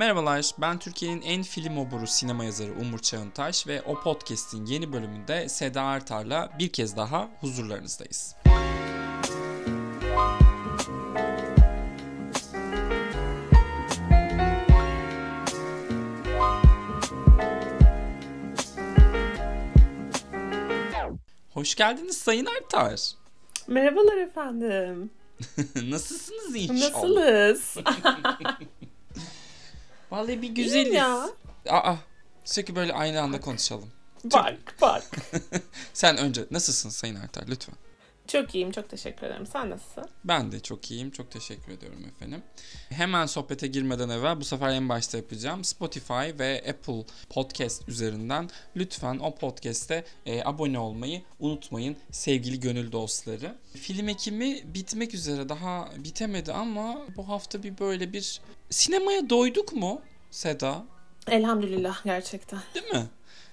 [0.00, 5.48] Merhabalar, ben Türkiye'nin en film oburu sinema yazarı Umur Çağıntaş ve o podcast'in yeni bölümünde
[5.48, 8.36] Seda Artar'la bir kez daha huzurlarınızdayız.
[21.50, 23.00] Hoş geldiniz Sayın Artar.
[23.68, 25.10] Merhabalar efendim.
[25.90, 26.92] Nasılsınız inşallah?
[26.92, 27.76] Nasılız?
[30.10, 30.94] Vallahi bir güzeliz.
[30.94, 31.28] Ya.
[31.68, 31.94] Aa,
[32.44, 33.90] sürekli böyle aynı anda konuşalım.
[34.24, 35.02] bak bak.
[35.92, 37.74] Sen önce nasılsın Sayın Artar lütfen?
[38.32, 39.46] Çok iyiyim çok teşekkür ederim.
[39.46, 40.04] Sen nasılsın?
[40.24, 41.10] Ben de çok iyiyim.
[41.10, 42.42] Çok teşekkür ediyorum efendim.
[42.90, 45.64] Hemen sohbete girmeden evvel bu sefer en başta yapacağım.
[45.64, 53.54] Spotify ve Apple Podcast üzerinden lütfen o podcast'e e, abone olmayı unutmayın sevgili gönül dostları.
[53.74, 58.40] Film ekimi bitmek üzere daha bitemedi ama bu hafta bir böyle bir
[58.70, 60.84] sinemaya doyduk mu Seda?
[61.26, 62.60] Elhamdülillah gerçekten.
[62.74, 63.06] Değil mi?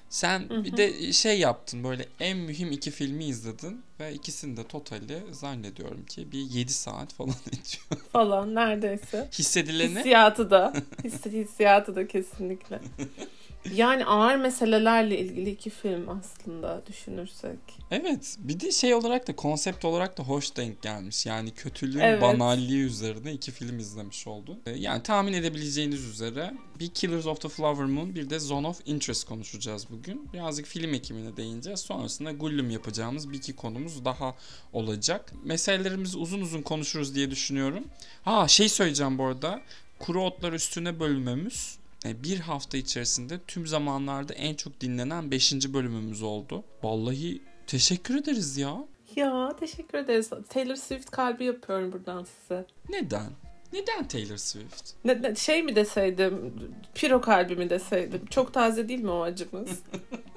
[0.09, 5.23] Sen bir de şey yaptın böyle en mühim iki filmi izledin ve ikisinin de totali
[5.32, 8.04] zannediyorum ki bir 7 saat falan ediyor.
[8.12, 9.29] Falan neredeyse.
[9.34, 10.73] Hissedileni Hissiyatı da.
[11.04, 12.79] Hissi, hissiyatı da kesinlikle.
[13.74, 17.60] Yani ağır meselelerle ilgili iki film aslında düşünürsek.
[17.91, 21.26] evet bir de şey olarak da konsept olarak da hoş denk gelmiş.
[21.26, 22.22] Yani kötülüğün Evet.
[22.22, 24.60] banalliği üzerine iki film izlemiş oldun.
[24.66, 28.80] Ee, Yani tahmin edebileceğiniz üzere bir Killers of the Flower Moon bir de Zone of
[28.85, 30.30] Interest konuşacağız bugün.
[30.34, 31.80] Birazcık film ekimine değineceğiz.
[31.80, 34.35] Sonrasında Gullum yapacağımız bir iki konumuz daha
[34.74, 35.34] olacak.
[35.44, 37.84] Meselelerimizi uzun uzun konuşuruz diye düşünüyorum.
[38.24, 39.62] Ha şey söyleyeceğim bu arada.
[40.00, 41.78] Kuru otlar üstüne bölmemiz
[42.24, 45.54] bir hafta içerisinde tüm zamanlarda en çok dinlenen 5.
[45.74, 46.63] bölümümüz oldu.
[46.84, 48.77] Vallahi teşekkür ederiz ya.
[49.16, 50.30] Ya teşekkür ederiz.
[50.50, 52.66] Taylor Swift kalbi yapıyorum buradan size.
[52.90, 53.32] Neden?
[53.74, 54.91] Neden Taylor Swift?
[55.05, 56.54] Ne, ne- şey mi deseydim,
[56.96, 58.26] piro kalbi mi deseydim.
[58.26, 59.80] Çok taze değil mi o acımız?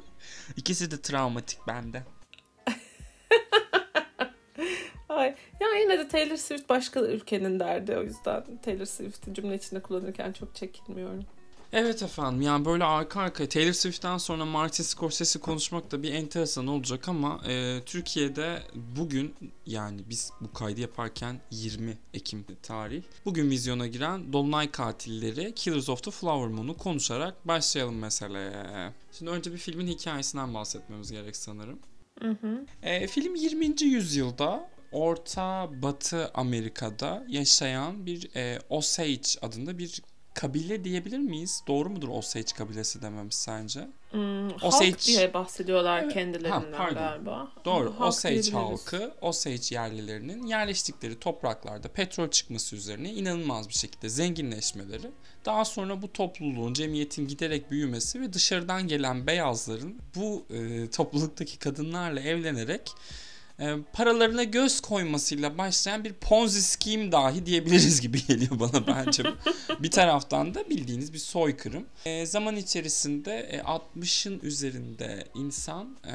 [0.57, 2.03] İkisi de travmatik bende.
[5.09, 9.83] Ay, ya yine de Taylor Swift başka ülkenin derdi o yüzden Taylor Swift'i cümle içinde
[9.83, 11.25] kullanırken çok çekinmiyorum.
[11.73, 16.67] Evet efendim yani böyle arka arkaya Taylor Swift'ten sonra Martin Scorsese konuşmak da bir enteresan
[16.67, 18.63] olacak ama e, Türkiye'de
[18.97, 19.35] bugün
[19.67, 26.03] yani biz bu kaydı yaparken 20 Ekim tarih bugün vizyona giren Dolunay Katilleri Killers of
[26.03, 28.93] the Flower Moon'u konuşarak başlayalım meseleye.
[29.13, 31.79] Şimdi önce bir filmin hikayesinden bahsetmemiz gerek sanırım.
[32.23, 32.67] Hı hı.
[32.83, 33.83] E, film 20.
[33.83, 40.03] yüzyılda Orta Batı Amerika'da yaşayan bir e, Osage adında bir
[40.35, 41.63] kabile diyebilir miyiz?
[41.69, 43.89] Doğru mudur Osage kabilesi dememiz sence?
[44.11, 46.13] Hmm, Osage- halk diye bahsediyorlar Evet.
[46.15, 46.95] kendilerinden Ha, pardon.
[46.95, 47.49] galiba.
[47.65, 47.91] Doğru.
[47.99, 55.11] Halk Osage halkı, Osage yerlilerinin yerleştikleri topraklarda petrol çıkması üzerine inanılmaz bir şekilde zenginleşmeleri,
[55.45, 62.21] daha sonra bu topluluğun, cemiyetin giderek büyümesi ve dışarıdan gelen beyazların bu e, topluluktaki kadınlarla
[62.21, 62.91] evlenerek
[63.93, 69.23] paralarına göz koymasıyla başlayan bir ponzi scheme dahi diyebiliriz gibi geliyor bana bence.
[69.81, 71.87] bir taraftan da bildiğiniz bir soykırım.
[72.05, 76.15] E, zaman içerisinde e, 60'ın üzerinde insan, e,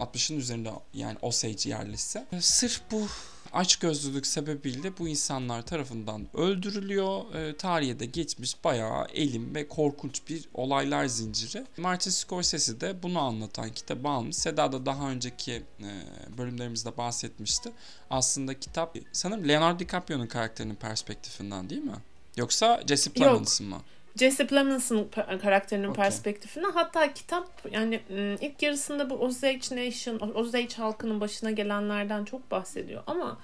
[0.00, 2.24] 60'ın üzerinde yani Osage yerlisi.
[2.40, 3.08] Sırf bu
[3.52, 7.34] açgözlülük sebebiyle bu insanlar tarafından öldürülüyor.
[7.34, 11.66] E, tarihe de geçmiş bayağı elim ve korkunç bir olaylar zinciri.
[11.76, 14.36] Martin Scorsese de bunu anlatan kitabı almış.
[14.36, 15.90] Seda da daha önceki e,
[16.38, 17.72] bölümlerimizde bahsetmişti.
[18.10, 21.96] Aslında kitap sanırım Leonardo DiCaprio'nun karakterinin perspektifinden değil mi?
[22.36, 23.82] Yoksa Jesse Plemons'ın mı?
[24.16, 25.10] Jesse Plemons'ın
[25.42, 26.04] karakterinin Okey.
[26.04, 28.00] perspektifinden hatta kitap yani
[28.40, 33.38] ilk yarısında bu Osage Nation, Osage halkının başına gelenlerden çok bahsediyor ama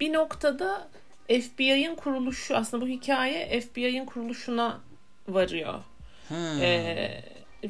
[0.00, 0.88] bir noktada
[1.28, 4.80] FBI'ın kuruluşu aslında bu hikaye FBI'ın kuruluşuna
[5.28, 5.74] varıyor.
[6.28, 6.62] Hmm.
[6.62, 7.24] Ee,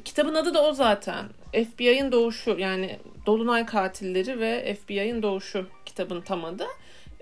[0.04, 1.28] kitabın adı da o zaten.
[1.52, 6.66] FBI'ın doğuşu yani Dolunay Katilleri ve FBI'ın doğuşu kitabın tam adı.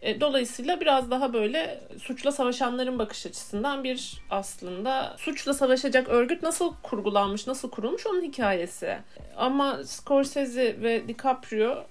[0.02, 6.74] E, Dolayısıyla biraz daha böyle suçla savaşanların bakış açısından bir aslında suçla savaşacak örgüt nasıl
[6.82, 8.98] kurgulanmış, nasıl kurulmuş onun hikayesi.
[9.36, 11.84] Ama Scorsese ve DiCaprio,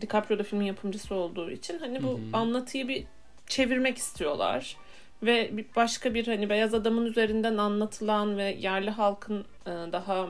[0.00, 2.18] DiCaprio da filmin yapımcısı olduğu için hani bu Hı hı.
[2.32, 3.04] anlatıyı bir
[3.48, 4.76] çevirmek istiyorlar
[5.22, 10.26] ve başka bir hani beyaz adamın üzerinden anlatılan ve yerli halkın e, daha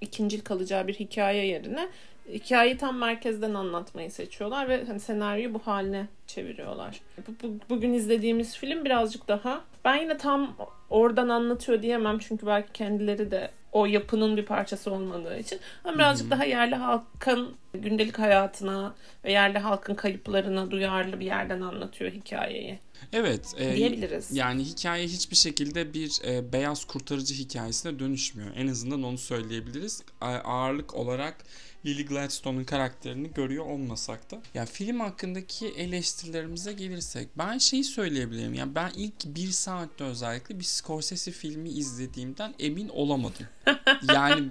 [0.00, 1.88] ikincil kalacağı bir hikaye yerine
[2.32, 7.00] hikayeyi tam merkezden anlatmayı seçiyorlar ve hani senaryoyu bu haline çeviriyorlar.
[7.28, 10.56] Bu, bu- bugün izlediğimiz film birazcık daha ben yine tam
[10.90, 16.30] oradan anlatıyor diyemem çünkü belki kendileri de o yapının bir parçası olmadığı için ama birazcık
[16.30, 18.94] daha yerli halkın gündelik hayatına
[19.24, 22.78] ve yerli halkın kayıplarına duyarlı bir yerden anlatıyor hikayeyi.
[23.12, 23.54] Evet.
[23.56, 24.32] e, diyebiliriz.
[24.32, 28.50] Yani hikaye hiçbir şekilde bir e, beyaz kurtarıcı hikayesine dönüşmüyor.
[28.56, 30.02] En azından onu söyleyebiliriz.
[30.20, 31.44] A- ağırlık olarak
[31.86, 34.42] Lily Gladstone'un karakterini görüyor olmasak da.
[34.54, 38.54] Ya film hakkındaki eleştirilerimize gelirsek ben şeyi söyleyebilirim.
[38.54, 43.46] Yani ben ilk bir saatte özellikle bir Scorsese filmi izlediğimden emin olamadım.
[44.14, 44.48] Yani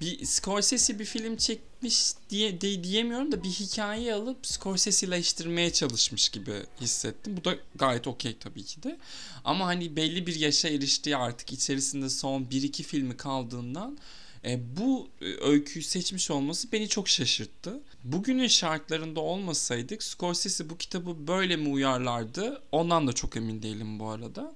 [0.00, 6.52] bir Scorsese bir film çekmiş diye de, diyemiyorum da bir hikaye alıp Scorsese'leştirmeye çalışmış gibi
[6.80, 7.36] hissettim.
[7.36, 8.98] Bu da gayet okey tabii ki de.
[9.44, 13.98] Ama hani belli bir yaşa eriştiği artık içerisinde son 1-2 filmi kaldığından
[14.44, 17.80] e, bu e, öyküyü seçmiş olması beni çok şaşırttı.
[18.04, 22.62] Bugünün şartlarında olmasaydık Scorsese bu kitabı böyle mi uyarlardı?
[22.72, 24.54] Ondan da çok emin değilim bu arada.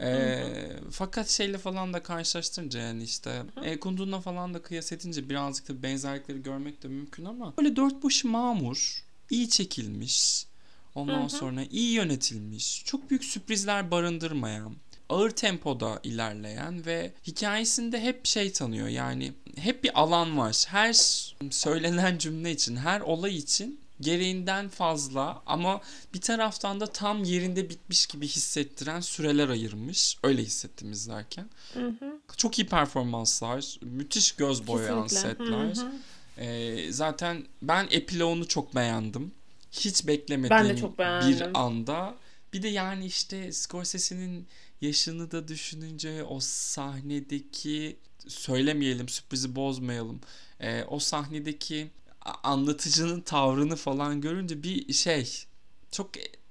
[0.00, 0.42] E,
[0.90, 5.82] fakat şeyle falan da karşılaştırınca yani işte e, Kundun'la falan da kıyas edince birazcık da
[5.82, 10.46] benzerlikleri görmek de mümkün ama böyle dört başı mamur, iyi çekilmiş,
[10.94, 11.28] ondan Hı hı.
[11.28, 14.74] sonra iyi yönetilmiş, çok büyük sürprizler barındırmayan,
[15.08, 20.64] ağır tempoda ilerleyen ve hikayesinde hep şey tanıyor yani hep bir alan var.
[20.68, 20.92] Her
[21.50, 25.80] söylenen cümle için, her olay için gereğinden fazla ama
[26.14, 30.18] bir taraftan da tam yerinde bitmiş gibi hissettiren süreler ayırmış.
[30.22, 31.50] Öyle hissettim izlerken.
[31.74, 32.20] Hı hı.
[32.36, 35.28] Çok iyi performanslar, müthiş göz boyayan Kesinlikle.
[35.28, 35.76] setler.
[35.76, 35.92] Hı hı.
[36.44, 39.32] Ee, zaten ben epiloğunu çok beğendim.
[39.72, 42.14] Hiç beklemediğim bir anda.
[42.52, 44.46] Bir de yani işte Scorsese'nin
[44.80, 47.96] yaşını da düşününce o sahnedeki
[48.28, 50.20] söylemeyelim sürprizi bozmayalım.
[50.60, 51.90] Ee, o sahnedeki
[52.24, 55.44] anlatıcının tavrını falan görünce bir şey
[55.94, 56.10] çok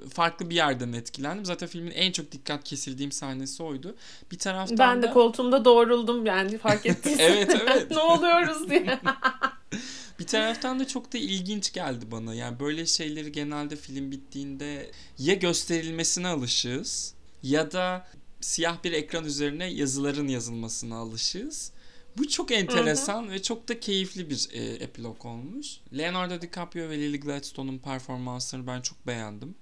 [0.09, 1.45] farklı bir yerden etkilendim.
[1.45, 3.95] Zaten filmin en çok dikkat kesildiğim sahnesi oydu.
[4.31, 7.31] Bir taraftan Ben da de koltuğumda doğruldum yani fark ettiysen.
[7.31, 7.91] Evet, evet.
[7.91, 8.99] ne oluyoruz diye.
[10.19, 12.33] Bir taraftan da çok da ilginç geldi bana.
[12.33, 18.07] Yani böyle şeyleri genelde film bittiğinde ya gösterilmesine alışığız ya da
[18.41, 21.71] siyah bir ekran üzerine yazıların yazılmasına alışığız.
[22.17, 25.67] Bu çok enteresan ve çok da keyifli bir e, epilog olmuş.
[25.97, 29.55] Leonardo DiCaprio ve Lily Gladstone'un performanslarını ben çok beğendim.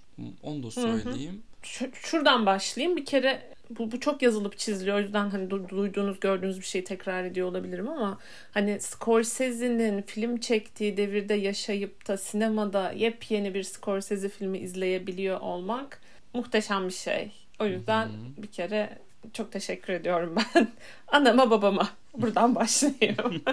[0.43, 1.41] Onu da söyleyeyim.
[1.63, 2.97] Ş- şuradan başlayayım.
[2.97, 4.97] Bir kere bu, bu çok yazılıp çiziliyor.
[4.97, 8.19] O yüzden hani du- duyduğunuz, gördüğünüz bir şeyi tekrar ediyor olabilirim ama
[8.51, 16.01] hani Scorsese'nin film çektiği devirde yaşayıp da sinemada yepyeni bir Scorsese filmi izleyebiliyor olmak
[16.33, 17.31] muhteşem bir şey.
[17.59, 18.97] O yüzden bir kere
[19.33, 20.67] çok teşekkür ediyorum ben.
[21.07, 21.89] Anama babama.
[22.13, 23.43] Buradan başlayayım.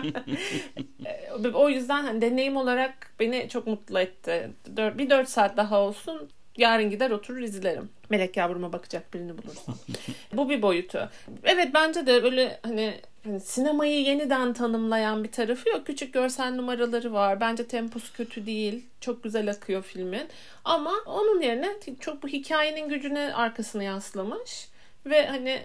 [1.54, 4.50] O yüzden hani deneyim olarak beni çok mutlu etti.
[4.68, 6.28] Bir dört saat daha olsun
[6.58, 7.88] yarın gider oturur izlerim.
[8.10, 9.74] Melek yavruma bakacak birini bulursam.
[10.32, 11.08] Bu bir boyutu.
[11.44, 12.94] Evet bence de böyle hani,
[13.24, 15.86] hani sinemayı yeniden tanımlayan bir tarafı yok.
[15.86, 17.40] Küçük görsel numaraları var.
[17.40, 18.86] Bence temposu kötü değil.
[19.00, 20.28] Çok güzel akıyor filmin.
[20.64, 21.68] Ama onun yerine
[22.00, 24.68] çok bu hikayenin gücüne arkasını yaslamış.
[25.10, 25.62] Ve hani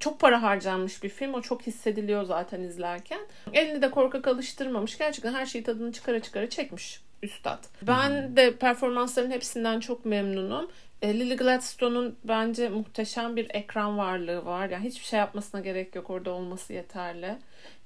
[0.00, 1.34] çok para harcanmış bir film.
[1.34, 3.20] O çok hissediliyor zaten izlerken.
[3.52, 4.98] Elini de korkak alıştırmamış.
[4.98, 7.64] Gerçekten her şeyi tadını çıkara çıkara çekmiş üstad.
[7.82, 10.70] Ben de performansların hepsinden çok memnunum.
[11.02, 14.70] E, Lily Gladstone'un bence muhteşem bir ekran varlığı var.
[14.70, 16.10] Yani hiçbir şey yapmasına gerek yok.
[16.10, 17.36] Orada olması yeterli.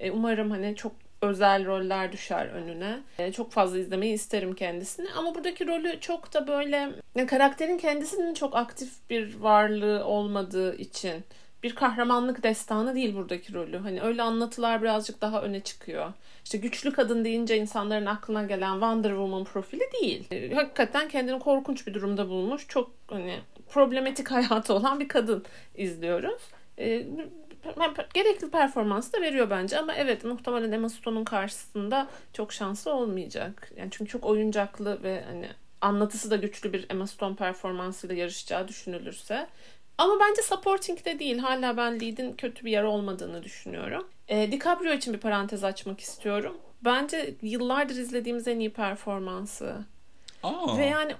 [0.01, 0.93] E, umarım hani çok
[1.25, 2.99] özel roller düşer önüne.
[3.19, 5.07] E, çok fazla izlemeyi isterim kendisini.
[5.19, 11.25] Ama buradaki rolü çok da böyle yani karakterin kendisinin çok aktif bir varlığı olmadığı için
[11.63, 13.77] bir kahramanlık destanı değil buradaki rolü.
[13.77, 16.13] Hani öyle anlatılar birazcık daha öne çıkıyor.
[16.45, 20.25] İşte güçlü kadın deyince insanların aklına gelen Wonder Woman profili değil.
[20.31, 22.69] E, Hakikaten kendini korkunç bir durumda bulmuş.
[22.69, 25.45] Çok hani problematik hayatı olan bir kadın
[25.77, 26.43] izliyoruz.
[26.79, 27.07] E,
[28.15, 33.73] gerekli performans da veriyor bence ama evet muhtemelen Emma Stone'un karşısında çok şanslı olmayacak.
[33.77, 35.49] Yani çünkü çok oyuncaklı ve hani
[35.81, 39.47] anlatısı da güçlü bir Emma Stone performansıyla yarışacağı düşünülürse.
[39.99, 41.39] Ama bence supporting de değil.
[41.39, 44.09] Hala ben lead'in kötü bir yer olmadığını düşünüyorum.
[44.29, 46.57] E, DiCaprio için bir parantez açmak istiyorum.
[46.85, 49.77] Bence yıllardır izlediğimiz en iyi performansı.
[50.43, 51.15] Aa, Ve yani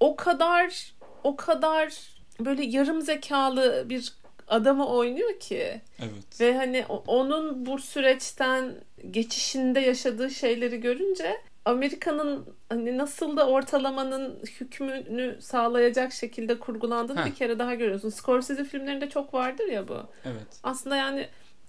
[0.00, 0.92] o kadar
[1.24, 1.94] o kadar
[2.40, 4.12] böyle yarım zekalı bir
[4.48, 5.80] adamı oynuyor ki.
[5.98, 6.40] evet.
[6.40, 8.74] Ve hani onun bu süreçten
[9.10, 17.26] geçişinde yaşadığı şeyleri görünce Amerika'nın hani nasıl da ortalamanın hükmünü sağlayacak şekilde kurgulandığını Heh.
[17.26, 18.08] bir kere daha görüyorsun.
[18.08, 19.96] Scorsese filmlerinde çok vardır ya bu.
[20.24, 20.46] Evet.
[20.62, 21.26] Aslında yani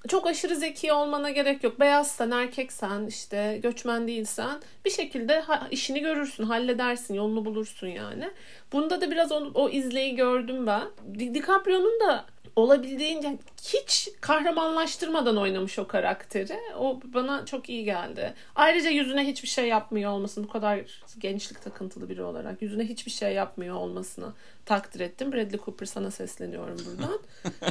[0.07, 1.79] çok aşırı zeki olmana gerek yok.
[1.79, 8.29] Beyazsan, erkeksen, işte göçmen değilsen bir şekilde ha- işini görürsün, halledersin, yolunu bulursun yani.
[8.74, 10.84] Bunda da biraz o, o izleyi gördüm ben.
[11.19, 12.25] Di- DiCaprio'nun da
[12.58, 16.60] olabildiğince hiç kahramanlaştırmadan oynamış o karakteri.
[16.80, 18.34] O bana çok iyi geldi.
[18.56, 20.80] Ayrıca yüzüne hiçbir şey yapmıyor olmasını bu kadar
[21.20, 24.34] gençlik takıntılı biri olarak yüzüne hiçbir şey yapmıyor olmasını
[24.66, 25.32] takdir ettim.
[25.32, 27.20] Bradley Cooper sana sesleniyorum buradan.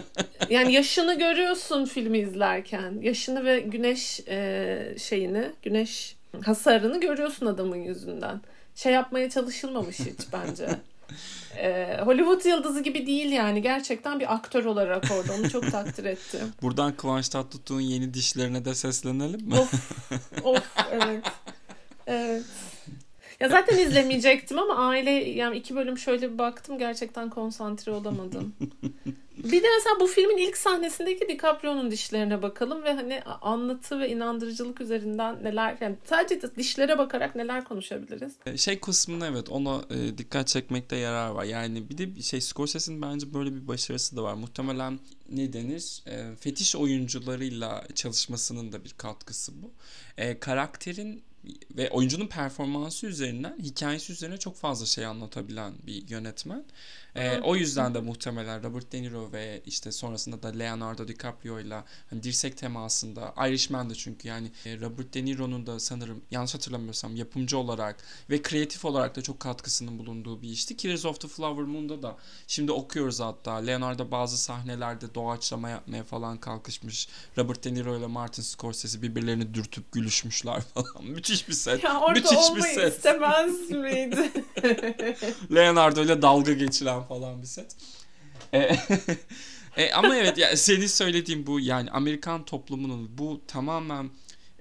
[0.51, 2.99] yani yaşını görüyorsun filmi izlerken.
[3.01, 8.41] Yaşını ve güneş e, şeyini, güneş hasarını görüyorsun adamın yüzünden.
[8.75, 10.69] Şey yapmaya çalışılmamış hiç bence.
[11.57, 13.63] Ee, Hollywood yıldızı gibi değil yani.
[13.63, 15.33] Gerçekten bir aktör olarak orada.
[15.33, 16.53] Onu çok takdir ettim.
[16.63, 19.55] Buradan Kıvanç Tatlıtuğ'un yeni dişlerine de seslenelim mi?
[19.55, 19.75] Of,
[20.45, 21.25] of evet.
[22.09, 22.45] Evet.
[23.41, 28.55] Ya zaten izlemeyecektim ama aile yani iki bölüm şöyle bir baktım gerçekten konsantre olamadım.
[29.37, 34.81] bir de mesela bu filmin ilk sahnesindeki DiCaprio'nun dişlerine bakalım ve hani anlatı ve inandırıcılık
[34.81, 38.33] üzerinden neler yani sadece dişlere bakarak neler konuşabiliriz?
[38.57, 41.45] Şey kısmında evet ona e, dikkat çekmekte yarar var.
[41.45, 44.35] Yani bir de şey Scorsese'nin bence böyle bir başarısı da var.
[44.35, 44.99] Muhtemelen
[45.33, 46.03] ne denir?
[46.07, 49.71] E, fetiş oyuncularıyla çalışmasının da bir katkısı bu.
[50.17, 51.23] E, karakterin
[51.77, 56.65] ve oyuncunun performansı üzerinden hikayesi üzerine çok fazla şey anlatabilen bir yönetmen.
[57.17, 61.83] Ee, o yüzden de muhtemelen Robert De Niro ve işte sonrasında da Leonardo DiCaprio ile
[62.11, 67.17] hani dirsek temasında Irishman de çünkü yani e, Robert De Niro'nun da sanırım yanlış hatırlamıyorsam
[67.17, 67.97] yapımcı olarak
[68.31, 70.77] ve kreatif olarak da çok katkısının bulunduğu bir işti.
[70.77, 76.39] Killers of the Flower Moon'da da şimdi okuyoruz hatta Leonardo bazı sahnelerde doğaçlama yapmaya falan
[76.39, 77.09] kalkışmış.
[77.39, 81.05] Robert De Niro ile Martin Scorsese birbirlerini dürtüp gülüşmüşler falan.
[81.05, 81.85] Müthiş bir set.
[81.85, 82.97] Ya orada Müthiş bir olmayı set.
[82.97, 84.31] istemez miydi?
[85.55, 87.77] Leonardo ile dalga geçilen falan bir set.
[88.53, 88.59] E,
[89.77, 94.11] e, ama evet ya senin söylediğin bu yani Amerikan toplumunun bu tamamen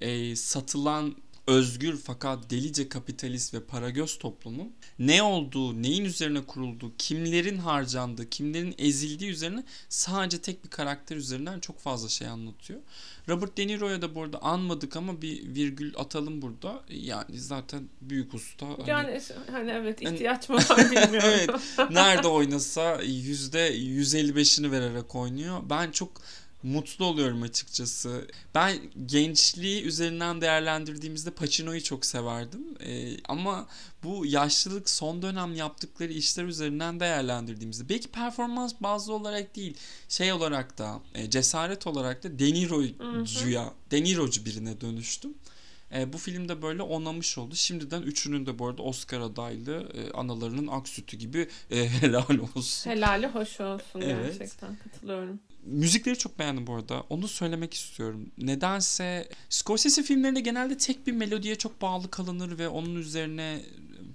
[0.01, 1.15] e, satılan
[1.47, 8.75] özgür fakat delice kapitalist ve paragöz toplumun ne olduğu, neyin üzerine kurulduğu, kimlerin harcandığı, kimlerin
[8.77, 12.79] ezildiği üzerine sadece tek bir karakter üzerinden çok fazla şey anlatıyor.
[13.29, 16.83] Robert De Niro'ya da burada anmadık ama bir virgül atalım burada.
[16.89, 18.65] Yani zaten büyük usta.
[18.67, 19.21] Hani, yani
[19.51, 21.19] hani evet Hani- ihtiyaç mı var bilmiyorum.
[21.23, 21.49] evet.
[21.91, 25.59] Nerede oynasa yüzde 155'ini vererek oynuyor.
[25.69, 26.11] Ben çok
[26.65, 28.27] mutlu oluyorum açıkçası.
[28.55, 32.61] Ben gençliği üzerinden değerlendirdiğimizde Pacino'yu çok severdim.
[32.79, 33.67] Ee, ama
[34.03, 39.77] bu yaşlılık son dönem yaptıkları işler üzerinden değerlendirdiğimizde belki performans bazlı olarak değil
[40.09, 45.33] şey olarak da e, cesaret olarak da De Niro'cuya De Niro'cu birine dönüştüm.
[45.95, 47.55] E, bu filmde böyle onamış oldu.
[47.55, 52.91] Şimdiden üçünün de bu arada Oscar adaylı e, analarının ak sütü gibi e, helal olsun.
[52.91, 54.39] Helali hoş olsun Evet.
[54.39, 55.39] gerçekten katılıyorum.
[55.65, 57.03] Müzikleri çok beğendim bu arada.
[57.09, 58.29] Onu söylemek istiyorum.
[58.37, 63.61] Nedense Scorsese filmlerinde genelde tek bir melodiye çok bağlı kalınır ve onun üzerine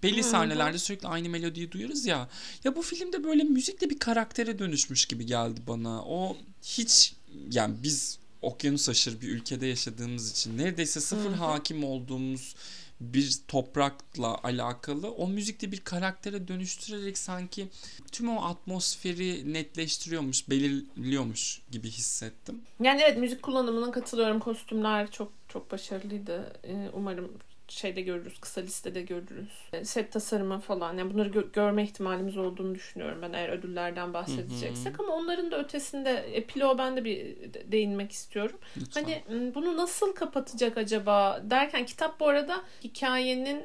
[0.03, 2.29] belli sahnelerde sürekli aynı melodiyi duyarız ya.
[2.65, 6.03] Ya bu filmde böyle müzikle bir karaktere dönüşmüş gibi geldi bana.
[6.05, 7.15] O hiç
[7.51, 12.55] yani biz okyanus aşırı bir ülkede yaşadığımız için neredeyse sıfır hakim olduğumuz
[13.01, 17.69] bir toprakla alakalı o müzikte bir karaktere dönüştürerek sanki
[18.13, 22.61] tüm o atmosferi netleştiriyormuş, belirliyormuş gibi hissettim.
[22.81, 24.41] Yani evet müzik kullanımına katılıyorum.
[24.41, 26.53] Kostümler çok çok başarılıydı.
[26.65, 27.33] Ee, umarım
[27.71, 29.49] şeyde görürüz, kısa listede görürüz.
[29.73, 30.99] Ee, Set tasarımı falan.
[30.99, 35.01] Yani bunları gö- görme ihtimalimiz olduğunu düşünüyorum ben eğer ödüllerden bahsedeceksek.
[35.01, 37.17] Ama onların da ötesinde epiloğa ben de bir
[37.55, 38.59] de- değinmek istiyorum.
[38.77, 39.03] Lütfen.
[39.05, 39.23] Hani
[39.55, 43.63] bunu nasıl kapatacak acaba derken kitap bu arada hikayenin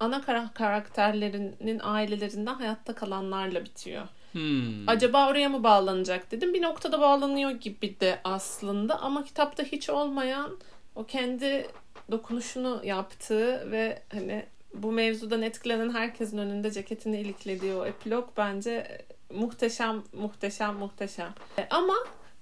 [0.00, 4.02] ana kara- karakterlerinin ailelerinden hayatta kalanlarla bitiyor.
[4.32, 4.88] Hmm.
[4.88, 6.54] Acaba oraya mı bağlanacak dedim.
[6.54, 10.58] Bir noktada bağlanıyor gibi de aslında ama kitapta hiç olmayan
[10.94, 11.66] o kendi
[12.10, 20.02] dokunuşunu yaptığı ve hani bu mevzudan etkilenen herkesin önünde ceketini iliklediği o epilog bence muhteşem,
[20.12, 21.34] muhteşem, muhteşem.
[21.58, 21.94] E, Ama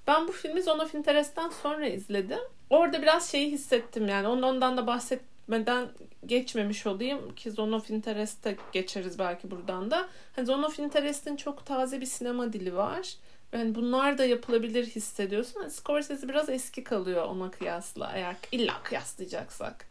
[0.06, 2.38] ben bu filmi Zone of Interest'ten sonra izledim.
[2.70, 4.28] Orada biraz şeyi hissettim yani.
[4.28, 5.88] Ondan da bahsetmeden
[6.26, 10.08] geçmemiş olayım ki Zone of Interest'e geçeriz belki buradan da.
[10.37, 13.14] Hani Zone of Interest'in çok taze bir sinema dili var.
[13.52, 15.61] Yani bunlar da yapılabilir hissediyorsun.
[15.61, 19.87] Hani Scorsese biraz eski kalıyor ona kıyasla eğer illa kıyaslayacaksak.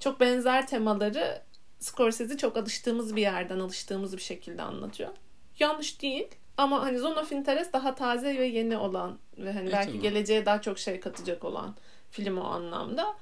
[0.00, 1.42] Çok benzer temaları
[1.80, 5.10] Scorsese çok alıştığımız bir yerden alıştığımız bir şekilde anlatıyor.
[5.58, 6.28] Yanlış değil.
[6.56, 10.00] Ama hani Zone of Interest daha taze ve yeni olan ve hani E, belki tabii.
[10.00, 11.74] geleceğe daha çok şey katacak olan
[12.10, 13.14] film o anlamda.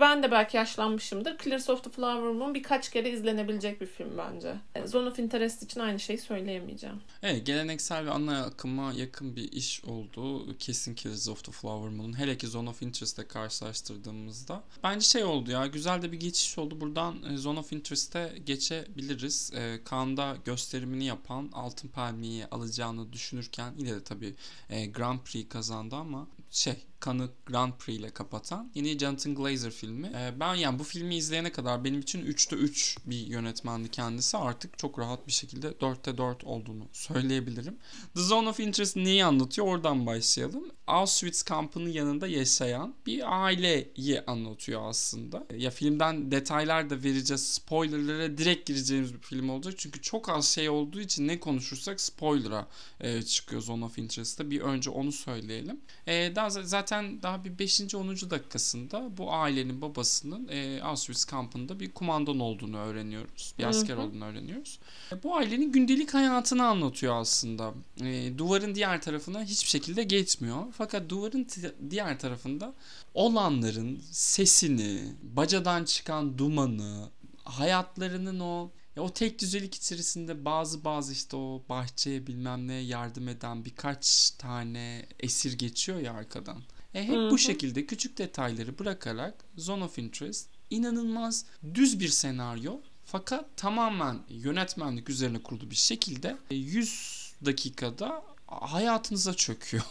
[0.00, 1.38] Ben de belki yaşlanmışımdır.
[1.38, 4.54] Killers of the Flower Moon birkaç kere izlenebilecek bir film bence.
[4.74, 7.00] E, Zone of Interest için aynı şeyi söyleyemeyeceğim.
[7.22, 12.18] Evet geleneksel ve ana akıma yakın bir iş olduğu kesin Killers of the Flower Moon'un
[12.18, 14.62] hele ki Zone of Interest'le karşılaştırdığımızda.
[14.82, 16.80] Bence şey oldu ya güzel de bir geçiş oldu.
[16.80, 19.52] Buradan e, Zone of Interest'e geçebiliriz.
[19.54, 24.34] E, Cannes'da gösterimini yapan Altın Palmiye'yi alacağını düşünürken yine de tabii
[24.70, 30.12] e, Grand Prix kazandı ama şey kanı Grand Prix ile kapatan yeni Jonathan Glazer filmi.
[30.16, 34.36] Ee, ben yani bu filmi izleyene kadar benim için 3'te 3 bir yönetmendi kendisi.
[34.36, 37.76] Artık çok rahat bir şekilde 4'te 4 olduğunu söyleyebilirim.
[38.14, 39.66] The Zone of Interest neyi anlatıyor?
[39.66, 40.64] Oradan başlayalım.
[40.86, 45.46] Auschwitz kampının yanında yaşayan bir aileyi anlatıyor aslında.
[45.56, 47.46] Ya filmden detaylar da vereceğiz.
[47.46, 49.74] Spoilerlara direkt gireceğimiz bir film olacak.
[49.76, 52.68] Çünkü çok az şey olduğu için ne konuşursak spoiler'a
[53.00, 54.50] e, çıkıyor Zone of Interest'te.
[54.50, 55.80] Bir önce onu söyleyelim.
[56.06, 57.94] E, daha zaten daha bir 5.
[57.94, 58.08] 10.
[58.30, 63.54] dakikasında bu ailenin babasının e, Auschwitz kampında bir kumandan olduğunu öğreniyoruz.
[63.58, 64.04] Bir asker Hı hı.
[64.04, 64.78] olduğunu öğreniyoruz.
[65.12, 67.74] E, bu ailenin gündelik hayatını anlatıyor aslında.
[68.00, 70.62] E, duvarın diğer tarafına hiçbir şekilde geçmiyor.
[70.72, 72.74] Fakat duvarın ti- diğer tarafında
[73.14, 77.08] olanların sesini, bacadan çıkan dumanı,
[77.44, 83.28] hayatlarının o ya o tek düzelik içerisinde bazı bazı işte o bahçeye bilmem neye yardım
[83.28, 86.62] eden birkaç tane esir geçiyor ya arkadan.
[86.94, 87.30] E hep Hı hı.
[87.30, 95.10] bu şekilde küçük detayları bırakarak Zone of Interest inanılmaz düz bir senaryo fakat tamamen yönetmenlik
[95.10, 99.84] üzerine kurulu bir şekilde e, 100 dakikada hayatınıza çöküyor.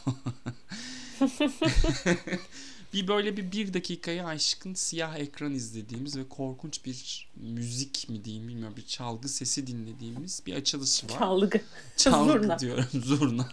[2.94, 8.48] bir böyle bir bir dakikayı aşkın siyah ekran izlediğimiz ve korkunç bir müzik mi diyeyim
[8.48, 11.20] bilmiyorum bir çalgı sesi dinlediğimiz bir açılışı var.
[11.20, 11.62] Çalgı.
[11.98, 12.60] Çalgı Zurna.
[12.60, 13.50] diyorum zurna.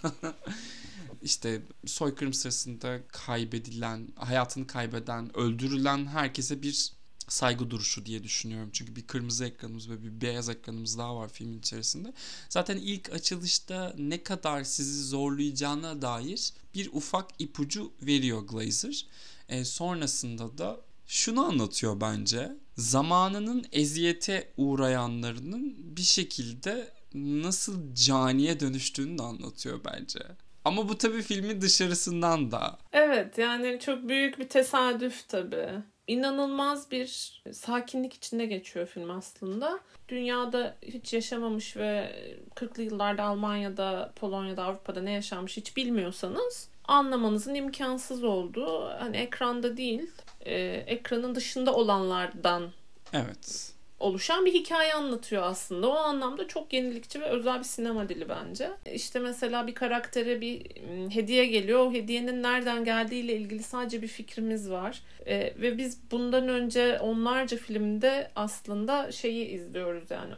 [1.24, 6.92] İşte soykırım sırasında kaybedilen, hayatını kaybeden, öldürülen herkese bir
[7.28, 8.70] saygı duruşu diye düşünüyorum.
[8.72, 12.12] Çünkü bir kırmızı ekranımız ve bir beyaz ekranımız daha var filmin içerisinde.
[12.48, 19.06] Zaten ilk açılışta ne kadar sizi zorlayacağına dair bir ufak ipucu veriyor Glazer.
[19.48, 22.52] E, sonrasında da şunu anlatıyor bence.
[22.76, 30.20] Zamanının eziyete uğrayanlarının bir şekilde nasıl caniye dönüştüğünü de anlatıyor bence.
[30.64, 32.78] Ama bu tabii filmin dışarısından da.
[32.92, 35.68] Evet yani çok büyük bir tesadüf tabii.
[36.06, 39.80] İnanılmaz bir sakinlik içinde geçiyor film aslında.
[40.08, 42.10] Dünyada hiç yaşamamış ve
[42.54, 50.10] 40'lı yıllarda Almanya'da, Polonya'da, Avrupa'da ne yaşanmış hiç bilmiyorsanız anlamanızın imkansız olduğu hani ekranda değil
[50.40, 50.54] e,
[50.86, 52.70] ekranın dışında olanlardan
[53.12, 53.73] Evet.
[54.00, 55.88] Oluşan bir hikaye anlatıyor aslında.
[55.88, 58.70] O anlamda çok yenilikçi ve özel bir sinema dili bence.
[58.92, 61.80] İşte mesela bir karaktere bir mm, hediye geliyor.
[61.80, 65.02] O hediyenin nereden geldiğiyle ilgili sadece bir fikrimiz var.
[65.26, 70.34] Ee, ve biz bundan önce onlarca filmde aslında şeyi izliyoruz yani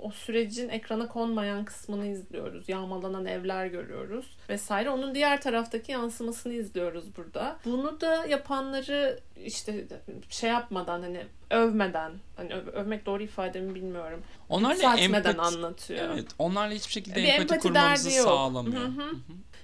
[0.00, 2.68] o, sürecin ekrana konmayan kısmını izliyoruz.
[2.68, 4.90] Yağmalanan evler görüyoruz vesaire.
[4.90, 7.58] Onun diğer taraftaki yansımasını izliyoruz burada.
[7.64, 9.86] Bunu da yapanları işte
[10.30, 14.22] şey yapmadan hani övmeden hani öv- övmek doğru ifade mi bilmiyorum.
[14.48, 16.10] Onlarla empati, anlatıyor.
[16.14, 18.82] evet, onlarla hiçbir şekilde empati, empati kurmamızı sağlamıyor.
[18.82, 19.14] Hı hı.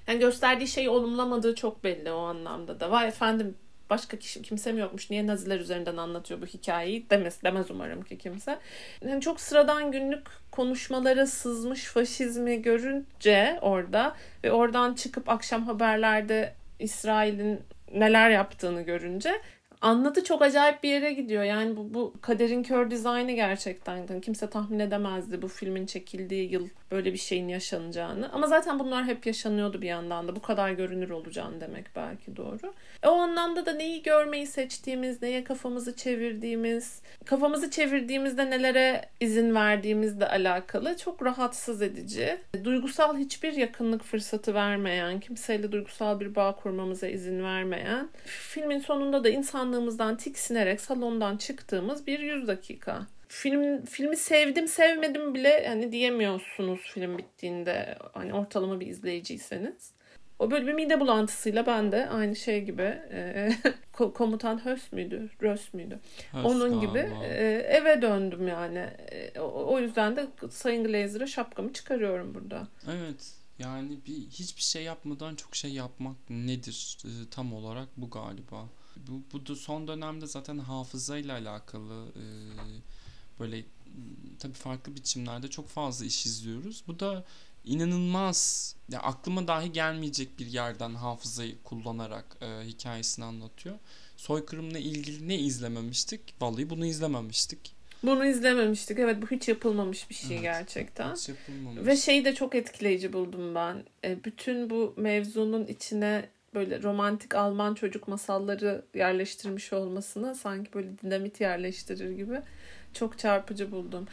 [0.06, 2.90] Yani gösterdiği şeyi olumlamadığı çok belli o anlamda da.
[2.90, 3.56] Vay efendim
[3.90, 8.18] başka kişi, kimse mi yokmuş niye naziler üzerinden anlatıyor bu hikayeyi demez, demez umarım ki
[8.18, 8.58] kimse.
[9.04, 17.60] Yani çok sıradan günlük konuşmalara sızmış faşizmi görünce orada ve oradan çıkıp akşam haberlerde İsrail'in
[17.92, 19.40] neler yaptığını görünce
[19.84, 21.42] anlatı çok acayip bir yere gidiyor.
[21.42, 23.96] Yani bu, bu kaderin kör dizaynı gerçekten.
[23.96, 28.32] Yani kimse tahmin edemezdi bu filmin çekildiği yıl böyle bir şeyin yaşanacağını.
[28.32, 30.36] Ama zaten bunlar hep yaşanıyordu bir yandan da.
[30.36, 32.74] Bu kadar görünür olacağını demek belki doğru.
[33.02, 40.28] E, o anlamda da neyi görmeyi seçtiğimiz, neye kafamızı çevirdiğimiz, kafamızı çevirdiğimizde nelere izin verdiğimizle
[40.28, 42.38] alakalı çok rahatsız edici.
[42.64, 49.28] Duygusal hiçbir yakınlık fırsatı vermeyen, kimseyle duygusal bir bağ kurmamıza izin vermeyen, filmin sonunda da
[49.74, 53.06] insanlığımızdan tiksinerek salondan çıktığımız bir 100 dakika.
[53.28, 59.92] Film filmi sevdim sevmedim bile hani diyemiyorsunuz film bittiğinde hani ortalama bir izleyiciyseniz.
[60.38, 63.52] O böyle bir mide bulantısıyla ben de aynı şey gibi e,
[63.94, 65.30] ko- komutan Hös müydü?
[65.42, 65.98] Rös müydü?
[66.32, 68.78] Höz Onun gibi e, eve döndüm yani.
[69.10, 72.68] E, o, o yüzden de Sayın Glazer'a şapkamı çıkarıyorum burada.
[72.90, 73.34] Evet.
[73.58, 76.98] Yani bir hiçbir şey yapmadan çok şey yapmak nedir?
[77.04, 78.68] Ee, tam olarak bu galiba.
[78.96, 82.24] Bu, bu da son dönemde zaten hafızayla alakalı e,
[83.40, 83.64] böyle
[84.38, 86.84] tabii farklı biçimlerde çok fazla iş izliyoruz.
[86.86, 87.24] Bu da
[87.64, 93.78] inanılmaz ya aklıma dahi gelmeyecek bir yerden hafızayı kullanarak e, hikayesini anlatıyor.
[94.16, 96.20] Soykırımla ilgili ne izlememiştik?
[96.40, 97.74] Vallahi bunu izlememiştik.
[98.02, 98.98] Bunu izlememiştik.
[98.98, 100.42] Evet bu hiç yapılmamış bir şey Evet.
[100.42, 101.14] gerçekten.
[101.14, 101.86] Hiç yapılmamış.
[101.86, 103.84] Ve şeyi de çok etkileyici buldum ben.
[104.04, 111.40] E, bütün bu mevzunun içine böyle romantik Alman çocuk masalları yerleştirmiş olmasını sanki böyle dinamit
[111.40, 112.40] yerleştirir gibi
[112.94, 114.06] çok çarpıcı buldum.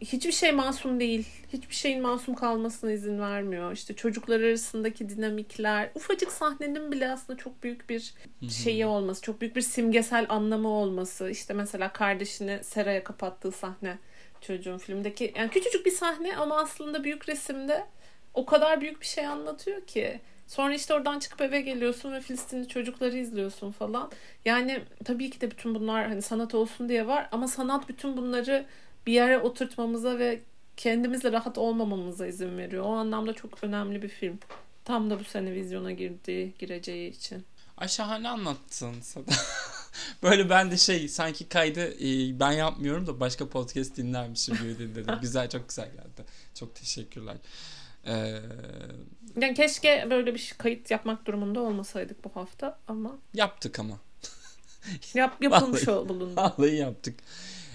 [0.00, 1.28] Hiçbir şey masum değil.
[1.52, 3.72] Hiçbir şeyin masum kalmasına izin vermiyor.
[3.72, 8.14] İşte çocuklar arasındaki dinamikler, ufacık sahnenin bile aslında çok büyük bir
[8.48, 11.30] şeyi olması, çok büyük bir simgesel anlamı olması.
[11.30, 13.98] İşte mesela kardeşini seraya kapattığı sahne
[14.40, 17.86] çocuğun filmdeki yani küçücük bir sahne ama aslında büyük resimde
[18.34, 20.20] o kadar büyük bir şey anlatıyor ki.
[20.48, 24.10] Sonra işte oradan çıkıp eve geliyorsun ve Filistinli çocukları izliyorsun falan.
[24.44, 28.66] Yani tabii ki de bütün bunlar hani sanat olsun diye var ama sanat bütün bunları
[29.06, 30.40] bir yere oturtmamıza ve
[30.76, 32.84] kendimizle rahat olmamamıza izin veriyor.
[32.84, 34.38] O anlamda çok önemli bir film.
[34.84, 37.44] Tam da bu sene vizyona girdiği, gireceği için.
[37.76, 39.30] Ay şahane anlattın Sada.
[40.22, 45.14] Böyle ben de şey sanki kaydı e, ben yapmıyorum da başka podcast dinlermişim gibi dinledim.
[45.22, 46.28] güzel çok güzel geldi.
[46.54, 47.36] Çok teşekkürler.
[48.06, 48.34] Ee,
[49.40, 53.98] Yani keşke böyle bir şey- kayıt yapmak durumunda olmasaydık bu hafta ama yaptık ama.
[55.14, 56.08] yap, yapılmış Vallahi.
[56.08, 56.36] bulundu.
[56.36, 57.14] Vallahi yaptık.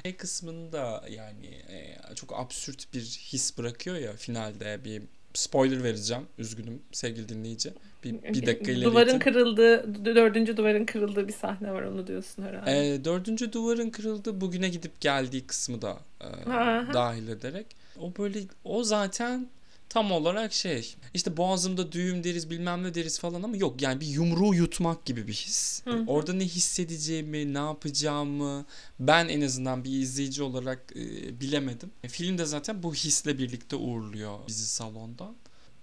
[0.06, 5.02] E kısmında yani e, çok absürt bir his bırakıyor ya finalde bir
[5.34, 6.24] spoiler vereceğim.
[6.38, 7.74] Üzgünüm sevgili dinleyici.
[8.04, 9.20] Bir, bir dakika ileri Duvarın itin.
[9.20, 12.94] kırıldığı, dördüncü duvarın kırıldığı bir sahne var onu diyorsun herhalde.
[12.94, 14.42] E, dördüncü duvarın kırıldı.
[14.42, 16.94] Bugüne gidip geldiği kısmı da e, Aha.
[16.94, 17.66] dahil ederek.
[18.00, 19.48] O böyle o zaten
[19.94, 24.08] tam olarak şey işte boğazımda düğüm deriz bilmem ne deriz falan ama yok yani bir
[24.08, 25.86] yumruğu yutmak gibi bir his.
[25.86, 26.04] Hı hı.
[26.08, 28.66] Orada ne hissedeceğimi, ne yapacağımı
[29.00, 31.92] ben en azından bir izleyici olarak e, bilemedim.
[32.04, 35.36] E, film de zaten bu hisle birlikte uğurluyor bizi salondan.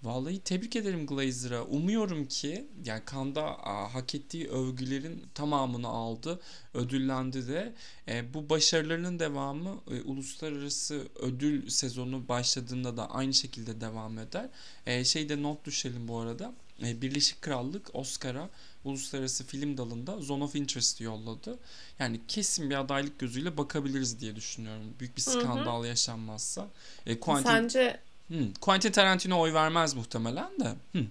[0.03, 1.65] Vallahi tebrik ederim Glazer'a.
[1.65, 6.41] Umuyorum ki yani Kanda a, hak ettiği övgülerin tamamını aldı,
[6.75, 7.75] ödüllendi de.
[8.09, 14.49] E, bu başarılarının devamı e, uluslararası ödül sezonu başladığında da aynı şekilde devam eder.
[14.87, 16.53] E, şeyde not düşelim bu arada.
[16.83, 18.51] E, Birleşik Krallık Oscar'a
[18.85, 21.59] uluslararası film dalında Zone of Interest yolladı.
[21.99, 24.95] Yani kesin bir adaylık gözüyle bakabiliriz diye düşünüyorum.
[25.01, 26.69] Büyük bir skandal yaşanmazsa.
[27.07, 30.75] E, Quentin, Sence Hmm, Quentin Tarantino oy vermez muhtemelen de.
[30.93, 31.07] Hmm.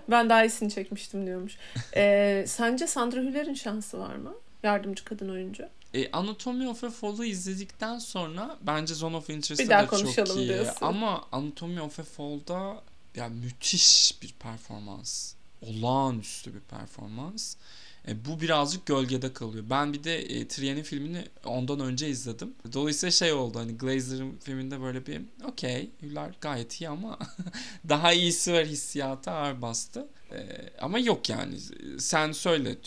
[0.10, 1.58] ben daha iyisini çekmiştim diyormuş.
[1.96, 4.34] Ee, sence Sandra Hüller'in şansı var mı?
[4.64, 5.64] Yardımcı kadın oyuncu.
[5.94, 9.30] E, Anatomy of a Fall'u izledikten sonra bence Zone of
[9.70, 9.88] daha de
[10.26, 10.48] çok iyi.
[10.48, 10.86] diyorsun.
[10.86, 12.82] Ama Anatomy of a Fall'da
[13.16, 15.34] ya müthiş bir performans.
[15.62, 17.56] Olağanüstü bir performans.
[18.08, 19.66] E, bu birazcık gölgede kalıyor.
[19.70, 22.54] Ben bir de e, Trier'in filmini ondan önce izledim.
[22.74, 27.20] Dolayısıyla şey oldu hani Glazer'ın filminde böyle bir okey Hüller gayet iyi ama
[27.90, 30.08] daha iyisi var hissiyatı ağır bastı.
[30.32, 30.40] E,
[30.82, 31.60] ama yok yani
[32.00, 32.78] sen söyle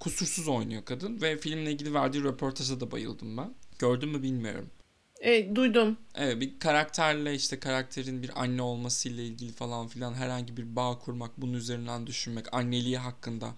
[0.00, 3.54] kusursuz oynuyor kadın ve filmle ilgili verdiği röportaja da bayıldım ben.
[3.78, 4.70] Gördün mü bilmiyorum.
[5.20, 5.96] E, duydum.
[6.14, 11.30] Evet bir karakterle işte karakterin bir anne olmasıyla ilgili falan filan herhangi bir bağ kurmak
[11.36, 13.54] bunun üzerinden düşünmek anneliği hakkında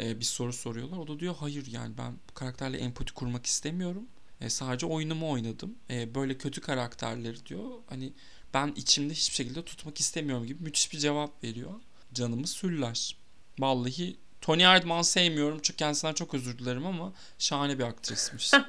[0.00, 0.98] e, bir soru soruyorlar.
[0.98, 4.06] O da diyor hayır yani ben bu karakterle empati kurmak istemiyorum.
[4.40, 5.74] E, sadece oyunumu oynadım.
[5.90, 8.12] E, böyle kötü karakterleri diyor hani
[8.54, 11.72] ben içimde hiçbir şekilde tutmak istemiyorum gibi müthiş bir cevap veriyor.
[12.12, 13.16] Canımız hüller.
[13.58, 18.50] Vallahi Tony Erdman sevmiyorum çünkü kendisinden çok özür dilerim ama şahane bir aktrismiş.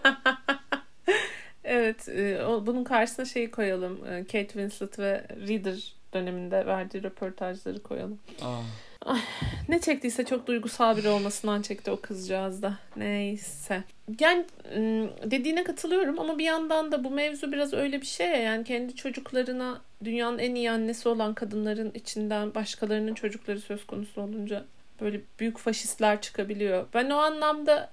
[1.67, 4.05] Evet, e, bunun karşısına şeyi koyalım.
[4.05, 8.19] E, Kate Winslet ve Reader döneminde verdiği röportajları koyalım.
[8.41, 8.63] ah.
[9.69, 12.77] Ne çektiyse çok duygusal biri olmasından çekti o kızcağız da.
[12.95, 13.83] Neyse.
[14.19, 14.45] Yani
[15.23, 18.35] dediğine katılıyorum ama bir yandan da bu mevzu biraz öyle bir şey ya.
[18.35, 24.65] Yani kendi çocuklarına dünyanın en iyi annesi olan kadınların içinden başkalarının çocukları söz konusu olunca
[25.01, 26.85] böyle büyük faşistler çıkabiliyor.
[26.93, 27.91] Ben o anlamda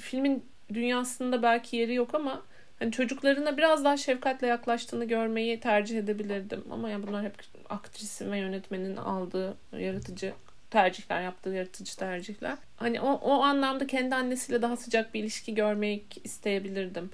[0.00, 0.44] filmin
[0.74, 2.42] dünyasında belki yeri yok ama
[2.78, 6.64] hani çocuklarına biraz daha şefkatle yaklaştığını görmeyi tercih edebilirdim.
[6.70, 7.34] Ama yani bunlar hep
[7.68, 10.32] aktrisin ve yönetmenin aldığı yaratıcı
[10.70, 12.56] tercihler, yaptığı yaratıcı tercihler.
[12.76, 17.10] Hani o, o anlamda kendi annesiyle daha sıcak bir ilişki görmek isteyebilirdim.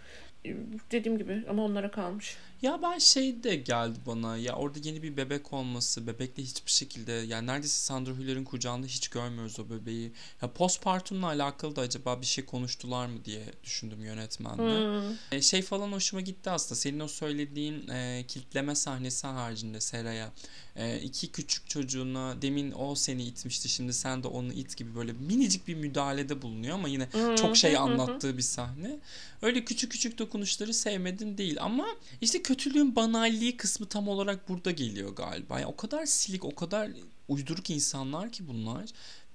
[0.93, 2.37] Dediğim gibi ama onlara kalmış.
[2.63, 7.13] Ya ben şey de geldi bana ya orada yeni bir bebek olması bebekle hiçbir şekilde
[7.13, 10.13] yani neredeyse Sandra Hüller'in kucağında hiç görmüyoruz o bebeği.
[10.43, 15.09] Ya postpartumla alakalı da acaba bir şey konuştular mı diye düşündüm yönetmenle.
[15.09, 15.17] Hmm.
[15.33, 16.75] E, şey falan hoşuma gitti aslında.
[16.75, 20.33] Senin o söylediğin e, kilitleme sahnesi haricinde Sera'ya
[20.77, 25.13] e, iki küçük çocuğuna demin o seni itmişti şimdi sen de onu it gibi böyle
[25.13, 28.99] minicik bir müdahalede bulunuyor ama yine çok şey anlattığı bir sahne.
[29.43, 31.87] Öyle küçük küçük dokunuşları sevmedim değil ama
[32.21, 35.61] işte kötülüğün banalliği kısmı tam olarak burada geliyor galiba.
[35.61, 36.91] Yani o kadar silik, o kadar
[37.29, 38.85] uyduruk insanlar ki bunlar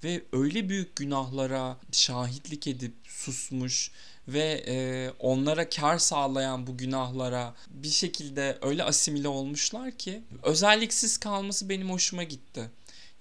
[0.04, 3.90] ve öyle büyük günahlara şahitlik edip susmuş
[4.28, 11.68] ve e, onlara kar sağlayan bu günahlara bir şekilde öyle asimile olmuşlar ki özelliksiz kalması
[11.68, 12.70] benim hoşuma gitti.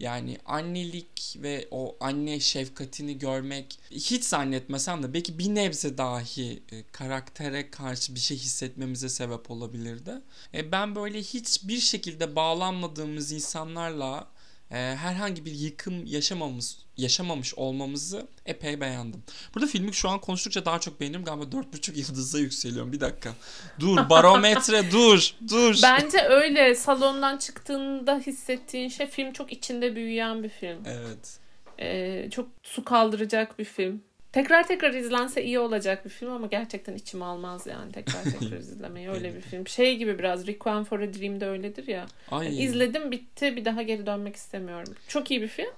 [0.02, 6.84] Yani annelik ve o anne şefkatini görmek hiç zannetmesem de belki bir nebze dahi e,
[6.92, 10.12] karaktere karşı bir şey hissetmemize sebep olabilirdi.
[10.54, 14.28] E, ben böyle hiçbir şekilde bağlanmadığımız insanlarla
[14.72, 19.24] e, herhangi bir yıkım yaşamamız yaşamamış olmamızı epey beğendim.
[19.56, 21.24] Burada filmi şu an konuştukça daha çok beğenirim.
[21.24, 22.92] Galiba 4.5 yıldıza yükseliyorum.
[22.92, 23.34] Bir dakika.
[23.80, 25.32] Dur barometre dur.
[25.50, 25.80] Dur.
[25.84, 30.84] Bence öyle salondan çıktığında hissettiğin şey film çok içinde büyüyen bir film.
[30.86, 31.40] Evet.
[31.80, 34.04] Ee, çok su kaldıracak bir film.
[34.32, 39.10] Tekrar tekrar izlense iyi olacak bir film ama gerçekten içim almaz yani tekrar tekrar izlemeyi
[39.10, 39.68] öyle bir film.
[39.68, 42.06] Şey gibi biraz Requiem for a Dream de öyledir ya.
[42.32, 42.46] Ay.
[42.46, 44.94] Yani izledim bitti bir daha geri dönmek istemiyorum.
[45.08, 45.72] Çok iyi bir film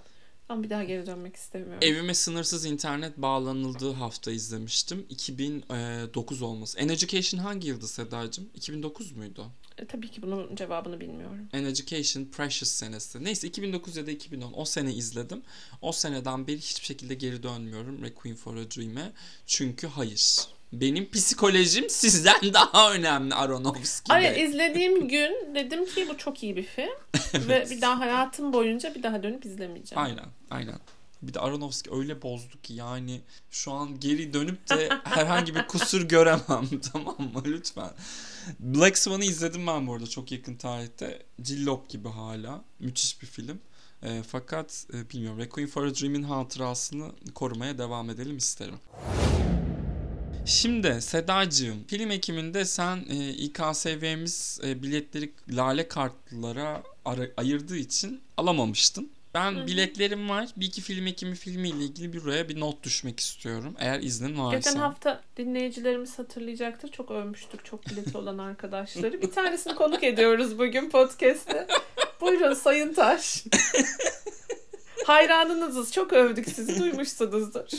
[0.49, 1.79] ama bir daha geri dönmek istemiyorum.
[1.81, 5.05] Evime sınırsız internet bağlanıldığı hafta izlemiştim.
[5.09, 6.79] 2009 olması.
[6.79, 8.49] An Education hangi yıldı Sedacığım?
[8.55, 9.45] 2009 muydu?
[9.77, 11.49] E, tabii ki bunun cevabını bilmiyorum.
[11.53, 13.23] An Education Precious senesi.
[13.23, 15.41] Neyse 2009 ya da 2010 o sene izledim.
[15.81, 19.11] O seneden beri hiçbir şekilde geri dönmüyorum Requiem for a Dream'e.
[19.45, 20.47] Çünkü hayır.
[20.73, 26.63] Benim psikolojim sizden daha önemli Aronofsky Ay izlediğim gün dedim ki bu çok iyi bir
[26.63, 26.89] film
[27.47, 30.03] ve bir daha hayatım boyunca bir daha dönüp izlemeyeceğim.
[30.03, 30.79] Aynen aynen.
[31.21, 36.01] Bir de Aronofsky öyle bozdu ki yani şu an geri dönüp de herhangi bir kusur
[36.01, 37.91] göremem tamam mı lütfen.
[38.59, 41.23] Black Swan'ı izledim ben bu arada çok yakın tarihte.
[41.41, 42.63] Cillop gibi hala.
[42.79, 43.59] Müthiş bir film.
[44.03, 48.79] E, fakat e, bilmiyorum Requiem for a Dream'in hatırasını korumaya devam edelim isterim.
[50.45, 59.11] Şimdi Sedacığım film ekiminde sen e, İKSV'miz e, biletleri lale kartlılara ara- ayırdığı için alamamıştın.
[59.33, 59.67] Ben Hı hı.
[59.67, 60.49] biletlerim var.
[60.57, 63.75] Bir iki film ekimi filmiyle ilgili bir buraya bir not düşmek istiyorum.
[63.79, 64.57] Eğer iznin varsa.
[64.57, 66.91] Geçen hafta dinleyicilerimiz hatırlayacaktır.
[66.91, 69.21] Çok övmüştük çok bileti olan arkadaşları.
[69.21, 71.67] Bir tanesini konuk ediyoruz bugün podcast'te.
[72.21, 73.43] Buyurun Sayın Taş.
[75.05, 75.91] Hayranınızız.
[75.93, 76.79] Çok övdük sizi.
[76.79, 77.69] Duymuşsunuzdur.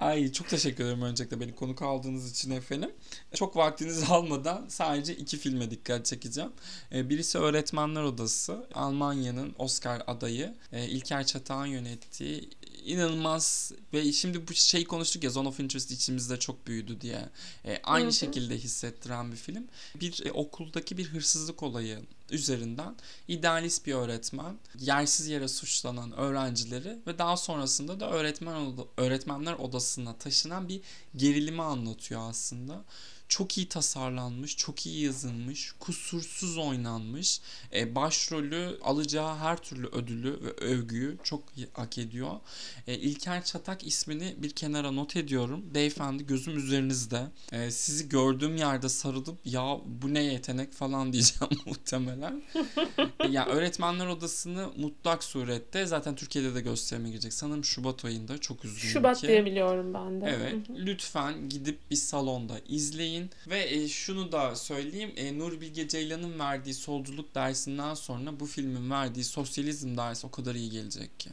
[0.00, 2.90] Ay çok teşekkür ederim öncelikle beni konuk aldığınız için efendim.
[3.34, 6.52] Çok vaktinizi almadan sadece iki filme dikkat çekeceğim.
[6.92, 8.66] Ee, Birisi Öğretmenler Odası.
[8.74, 10.54] Almanya'nın Oscar adayı.
[10.72, 12.50] Ee, İlker Çatağan yönettiği
[12.84, 17.28] inanılmaz ve şimdi bu şey konuştuk ya Zone of Interest içimizde çok büyüdü diye.
[17.64, 18.12] Ee, aynı hı.
[18.12, 19.64] şekilde hissettiren bir film.
[20.00, 21.98] Bir e, okuldaki bir hırsızlık olayı
[22.30, 22.94] üzerinden
[23.28, 30.68] idealist bir öğretmen, yersiz yere suçlanan öğrencileri ve daha sonrasında da öğretmen öğretmenler odasına taşınan
[30.68, 30.80] bir
[31.16, 32.84] gerilimi anlatıyor aslında.
[33.28, 37.40] Çok iyi tasarlanmış, çok iyi yazılmış, kusursuz oynanmış.
[37.74, 42.30] E, başrolü alacağı her türlü ödülü ve övgüyü çok hak ediyor.
[42.86, 45.74] E, İlker Çatak ismini bir kenara not ediyorum.
[45.74, 47.26] Beyefendi gözüm üzerinizde.
[47.52, 52.15] E, sizi gördüğüm yerde sarılıp ya bu ne yetenek falan diyeceğim muhtemelen.
[52.22, 57.32] E, yani öğretmenler odasını mutlak surette zaten Türkiye'de de gösterime girecek.
[57.32, 59.28] Sanırım Şubat ayında çok üzgünüm Şubat ki.
[59.28, 60.26] diye biliyorum ben de.
[60.36, 65.12] Evet, lütfen gidip bir salonda izleyin ve e, şunu da söyleyeyim.
[65.16, 70.54] E, Nur Bilge Ceylan'ın verdiği solculuk dersinden sonra bu filmin verdiği sosyalizm dersi o kadar
[70.54, 71.30] iyi gelecek ki.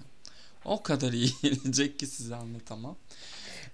[0.66, 2.96] O kadar iyi gelecek ki size anlatamam.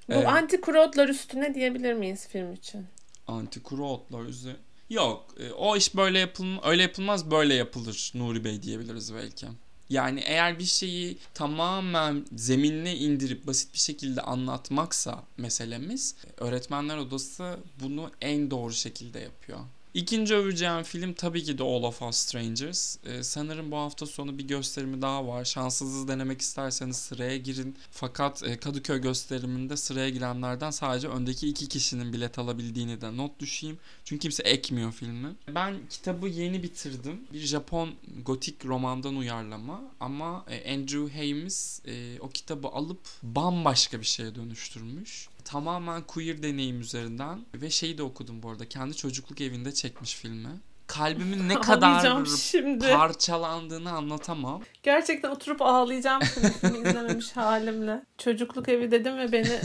[0.10, 0.28] Bu Evet.
[0.28, 2.86] anti Krodlar üstüne diyebilir miyiz film için?
[3.28, 4.56] Antikuru otlar üzeri.
[4.90, 9.48] Yok, e, o iş böyle yapılmaz, öyle yapılmaz, böyle yapılır Nuri Bey diyebiliriz belki.
[9.90, 18.12] Yani eğer bir şeyi tamamen zeminine indirip basit bir şekilde anlatmaksa meselemiz, öğretmenler odası bunu
[18.22, 19.60] en doğru şekilde yapıyor.
[20.00, 22.98] İkinci öveceğim film tabii ki de All of Us Strangers.
[23.06, 25.46] Ee, sanırım bu hafta sonu bir gösterimi daha var.
[25.46, 27.76] Şanssızlığı denemek isterseniz sıraya girin.
[27.92, 33.78] Fakat e, Kadıköy gösteriminde sıraya girenlerden sadece öndeki iki kişinin bilet alabildiğini de not düşeyim.
[34.06, 35.36] Çünkü kimse ekmiyor filmi.
[35.56, 37.22] Ben kitabı yeni bitirdim.
[37.34, 37.90] Bir Japon
[38.26, 39.82] gotik romandan uyarlama.
[40.00, 45.30] Ama e, Andrew Hames e, o kitabı alıp bambaşka bir şeye dönüştürmüş.
[45.54, 48.70] Tamamen queer deneyim üzerinden ve şeyi de okudum bu arada.
[48.70, 50.50] Kendi çocukluk evinde çekmiş filmi.
[50.88, 52.94] Kalbimin ne kadar şimdi.
[52.94, 54.62] parçalandığını anlatamam.
[54.84, 58.04] Gerçekten oturup ağlayacağım filmi izlememiş halimle.
[58.18, 59.60] Çocukluk evi dedim ve beni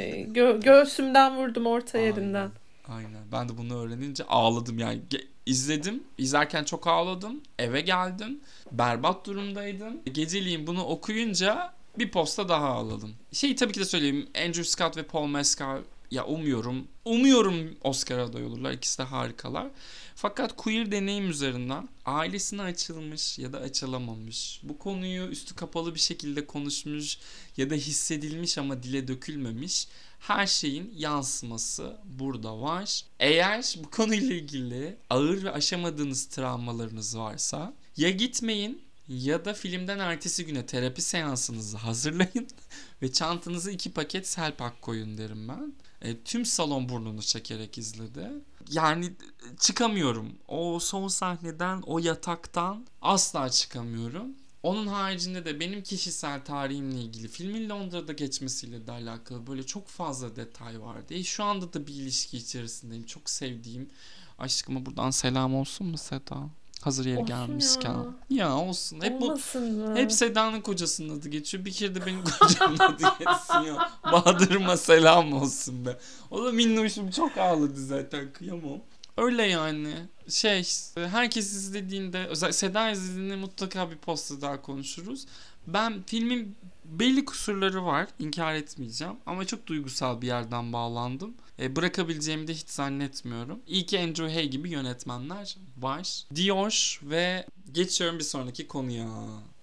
[0.00, 2.08] e, gö- göğsümden vurdum orta Aynen.
[2.10, 2.50] yerinden.
[2.88, 3.22] Aynen.
[3.32, 5.00] Ben de bunu öğrenince ağladım yani.
[5.10, 6.02] Ge- izledim.
[6.18, 7.40] İzlerken çok ağladım.
[7.58, 8.40] Eve geldim.
[8.72, 10.00] Berbat durumdaydım.
[10.12, 13.14] Geceliğin bunu okuyunca bir posta daha ağladım.
[13.32, 14.28] Şeyi tabii ki de söyleyeyim.
[14.34, 18.72] Andrew Scott ve Paul Mescal ya umuyorum umuyorum Oscar aday olurlar.
[18.72, 19.70] İkisi de harikalar.
[20.14, 24.60] Fakat queer deneyim üzerinden ailesine açılmış ya da açılamamış.
[24.62, 27.18] Bu konuyu üstü kapalı bir şekilde konuşmuş
[27.56, 29.88] ya da hissedilmiş ama dile dökülmemiş.
[30.18, 33.04] Her şeyin yansıması burada var.
[33.20, 40.46] Eğer bu konuyla ilgili ağır ve aşamadığınız travmalarınız varsa ya gitmeyin ya da filmden ertesi
[40.46, 42.48] güne terapi seansınızı hazırlayın
[43.02, 45.72] ve çantanıza iki paket selpak koyun derim ben.
[46.02, 48.30] E, tüm salon burnunu çekerek izledi.
[48.70, 50.32] Yani e, çıkamıyorum.
[50.48, 54.28] O son sahneden, o yataktan asla çıkamıyorum.
[54.62, 60.36] Onun haricinde de benim kişisel tarihimle ilgili filmin Londra'da geçmesiyle de alakalı böyle çok fazla
[60.36, 61.14] detay vardı.
[61.14, 63.06] E, şu anda da bir ilişki içerisindeyim.
[63.06, 63.90] Çok sevdiğim
[64.38, 66.50] aşkıma buradan selam olsun mu Seda?
[66.82, 67.90] Hazır yeri gelmişken.
[67.92, 68.04] ya.
[68.30, 68.56] Ya.
[68.56, 69.00] olsun.
[69.02, 69.96] Hep bu Olmasın mı?
[69.96, 71.64] hep Seda'nın kocasının adı geçiyor.
[71.64, 73.90] Bir kere de benim kocamın adı geçsin ya.
[74.12, 75.96] Bahadır'ıma selam olsun be.
[76.30, 78.78] O da minnoşum çok ağladı zaten kıyamam.
[79.16, 79.94] Öyle yani.
[80.28, 85.26] Şey herkes izlediğinde özel Seda izlediğinde mutlaka bir posta daha konuşuruz.
[85.66, 86.56] Ben filmin
[86.90, 88.06] belli kusurları var.
[88.18, 89.14] inkar etmeyeceğim.
[89.26, 91.34] Ama çok duygusal bir yerden bağlandım.
[91.60, 93.60] E, bırakabileceğimi de hiç zannetmiyorum.
[93.66, 96.24] İyi ki Andrew Hay gibi yönetmenler var.
[96.34, 99.08] Diyor ve geçiyorum bir sonraki konuya.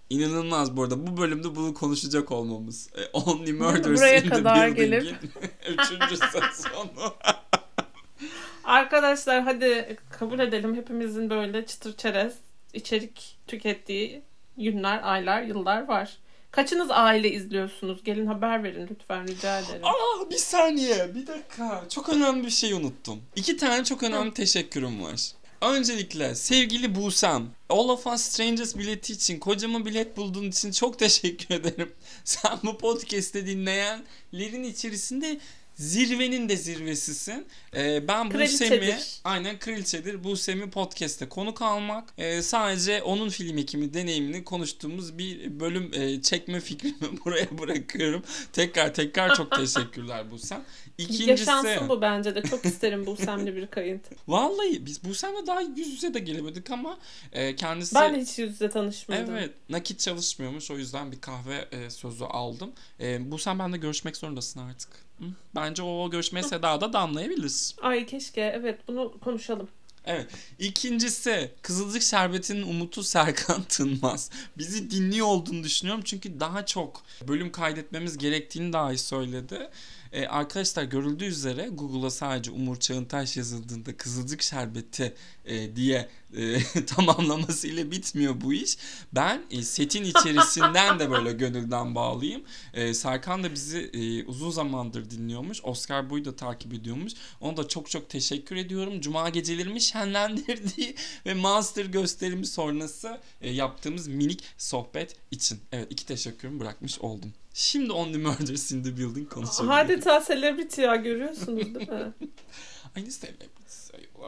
[0.09, 1.07] İnanılmaz bu arada.
[1.07, 2.89] Bu bölümde bunu konuşacak olmamız.
[2.97, 7.13] E, Only Murders Buraya in the kadar Building'in gelip- Üçüncü sezonu.
[8.63, 12.33] Arkadaşlar hadi kabul edelim hepimizin böyle çıtır çerez
[12.73, 14.21] içerik tükettiği
[14.57, 16.17] günler, aylar, yıllar var.
[16.51, 18.03] Kaçınız aile izliyorsunuz?
[18.03, 19.85] Gelin haber verin lütfen rica ederim.
[19.85, 21.83] Aa bir saniye bir dakika.
[21.89, 23.21] Çok önemli bir şey unuttum.
[23.35, 25.31] İki tane çok önemli teşekkürüm var.
[25.61, 31.55] Öncelikle sevgili Busem, All of Us Strangers bileti için, kocama bilet bulduğun için çok teşekkür
[31.55, 31.91] ederim.
[32.23, 35.39] Sen bu podcast'te dinleyenlerin içerisinde
[35.77, 37.45] zirvenin de zirvesisin.
[37.75, 38.31] Ee, ben.
[38.33, 40.23] Busem'i, aynen kraliçedir.
[40.23, 46.59] Busem'i podcast'te konuk almak, e, sadece onun film ekimi deneyimini konuştuğumuz bir bölüm e, çekme
[46.59, 48.23] fikrimi buraya bırakıyorum.
[48.53, 50.63] Tekrar tekrar çok teşekkürler Busem.
[50.97, 51.29] İkincisi...
[51.29, 52.41] Yaşansın bu bence de.
[52.41, 54.01] Çok isterim bu semli bir kayıt.
[54.27, 56.97] Vallahi biz Busem'le daha yüz yüze de gelemedik ama
[57.31, 59.35] e, kendisi Ben de hiç yüz yüze tanışmadım.
[59.35, 62.71] evet nakit çalışmıyormuş o yüzden bir kahve e, sözü aldım.
[62.99, 64.89] E, Busem benle görüşmek zorundasın artık.
[65.19, 65.25] Hı?
[65.55, 67.75] Bence o görüşmeye Seda da damlayabiliriz.
[67.81, 69.67] Ay keşke evet bunu konuşalım.
[70.07, 70.27] Evet.
[70.59, 74.29] İkincisi Kızılcık Şerbeti'nin Umut'u Serkan Tınmaz.
[74.57, 79.69] Bizi dinliyor olduğunu düşünüyorum çünkü daha çok bölüm kaydetmemiz gerektiğini dahi söyledi.
[80.17, 85.13] Ee, arkadaşlar görüldüğü üzere Google'a sadece Umur Çağıntaş yazıldığında Kızılcık Şerbeti
[85.45, 88.77] e, diye e, tamamlamasıyla bitmiyor bu iş.
[89.13, 92.43] Ben e, setin içerisinden de böyle gönülden bağlıyım.
[92.73, 95.59] E, Serkan da bizi e, uzun zamandır dinliyormuş.
[95.63, 97.13] Oscar Buy'u da takip ediyormuş.
[97.41, 99.01] Ona da çok çok teşekkür ediyorum.
[99.01, 105.59] Cuma gecelerimi şenlendirdiği ve master gösterimi sonrası e, yaptığımız minik sohbet için.
[105.71, 107.33] Evet iki teşekkürümü bırakmış oldum.
[107.57, 109.77] Şimdi Only Murders in the Building konuşabiliriz.
[109.77, 112.13] Adeta celebrity ya görüyorsunuz değil mi?
[112.95, 113.47] Aynı celebrity.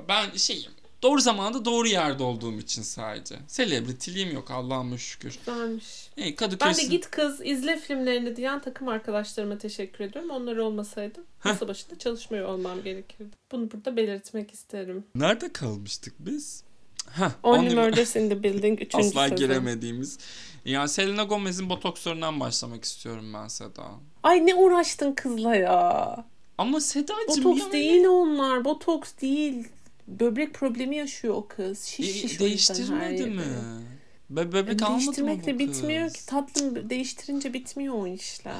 [0.07, 0.71] Ben şeyim.
[1.01, 3.35] Doğru zamanda doğru yerde olduğum için sadece.
[3.47, 5.39] Celebrity'liğim yok Allah'ıma şükür.
[5.45, 6.09] Güzelmiş.
[6.15, 10.29] Hey, Kadıköy Ben de git kız izle filmlerini diyen takım arkadaşlarıma teşekkür ediyorum.
[10.29, 13.35] Onlar olmasaydı masa başında çalışmıyor olmam gerekirdi.
[13.51, 15.03] Bunu burada belirtmek isterim.
[15.15, 16.63] Nerede kalmıştık biz?
[17.13, 18.95] Heh, Only Murders in the Building 3.
[18.95, 19.37] Asla sezon.
[19.37, 20.17] giremediğimiz.
[20.65, 23.83] Ya Selena Gomez'in botokslarından başlamak istiyorum ben Seda.
[24.23, 26.15] Ay ne uğraştın kızla ya.
[26.57, 28.65] Ama Sedacığım Botoks yani- değil onlar.
[28.65, 29.67] Botoks değil.
[30.07, 31.83] Böbrek problemi yaşıyor o kız.
[31.83, 33.43] Şiş E, şiş değiştirmedi mi?
[34.29, 36.25] Be bebek almadı mı bu bitmiyor ki.
[36.25, 38.53] Tatlım değiştirince bitmiyor o işler.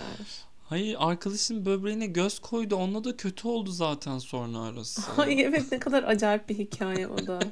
[0.63, 2.75] Hayır arkadaşın böbreğine göz koydu.
[2.75, 5.01] Onunla da kötü oldu zaten sonra arası.
[5.21, 7.39] Ay evet ne kadar acayip bir hikaye o da.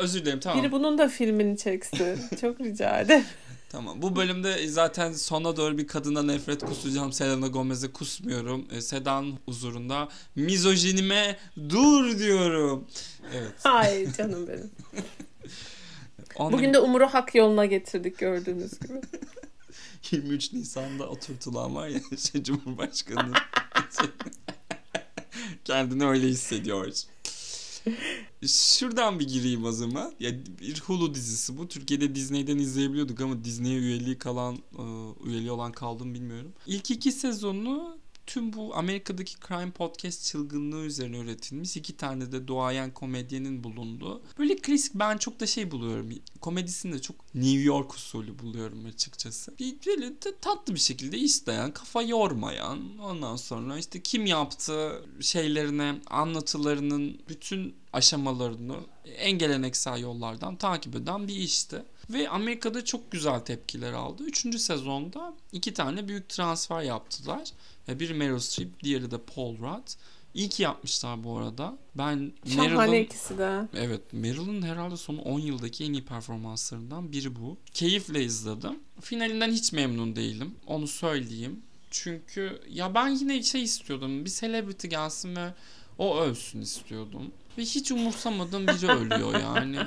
[0.00, 0.62] Özür dilerim tamam.
[0.62, 2.20] Biri bunun da filmini çeksin.
[2.40, 3.24] Çok rica ederim.
[3.68, 4.02] Tamam.
[4.02, 7.12] Bu bölümde zaten sona doğru bir kadına nefret kusacağım.
[7.12, 8.66] Selena Gomez'e kusmuyorum.
[8.72, 11.36] E, Seda'nın huzurunda mizojinime
[11.68, 12.86] dur diyorum.
[13.34, 13.66] Evet.
[13.66, 14.70] Ay canım benim.
[16.36, 18.92] Only- Bugün de Umur'u hak yoluna getirdik gördüğünüz gibi.
[20.10, 22.00] 23 Nisan'da oturtulan var ya
[22.32, 23.34] şey, Cumhurbaşkanı'nın
[25.64, 26.92] kendini öyle hissediyor.
[28.46, 30.12] Şuradan bir gireyim o zaman.
[30.20, 31.68] Ya bir Hulu dizisi bu.
[31.68, 34.82] Türkiye'de Disney'den izleyebiliyorduk ama Disney'e üyeliği kalan, e,
[35.28, 36.52] üyeliği olan kaldım bilmiyorum.
[36.66, 37.98] İlk iki sezonu
[38.30, 44.22] tüm bu Amerika'daki crime podcast çılgınlığı üzerine üretilmiş iki tane de doğayan komedyenin bulunduğu.
[44.38, 46.10] Böyle klasik ben çok da şey buluyorum.
[46.40, 49.58] Komedisini de çok New York usulü buluyorum açıkçası.
[49.58, 56.00] Bir böyle de tatlı bir şekilde isteyen, kafa yormayan, ondan sonra işte kim yaptı şeylerine,
[56.06, 58.76] anlatılarının bütün aşamalarını
[59.16, 61.82] en geleneksel yollardan takip eden bir işti.
[62.10, 64.22] Ve Amerika'da çok güzel tepkiler aldı.
[64.22, 67.52] Üçüncü sezonda iki tane büyük transfer yaptılar.
[67.98, 69.88] Biri Meryl Streep, diğeri de Paul Rudd.
[70.34, 71.78] İyi ki yapmışlar bu arada.
[71.94, 73.68] Ben Şahane ikisi de.
[73.74, 77.56] Evet, Meryl'ın herhalde son 10 yıldaki en iyi performanslarından biri bu.
[77.74, 78.78] Keyifle izledim.
[79.00, 80.54] Finalinden hiç memnun değilim.
[80.66, 81.60] Onu söyleyeyim.
[81.90, 84.24] Çünkü ya ben yine şey istiyordum.
[84.24, 85.54] Bir celebrity gelsin ve
[85.98, 87.32] o ölsün istiyordum.
[87.58, 89.78] Ve hiç umursamadığım biri ölüyor yani.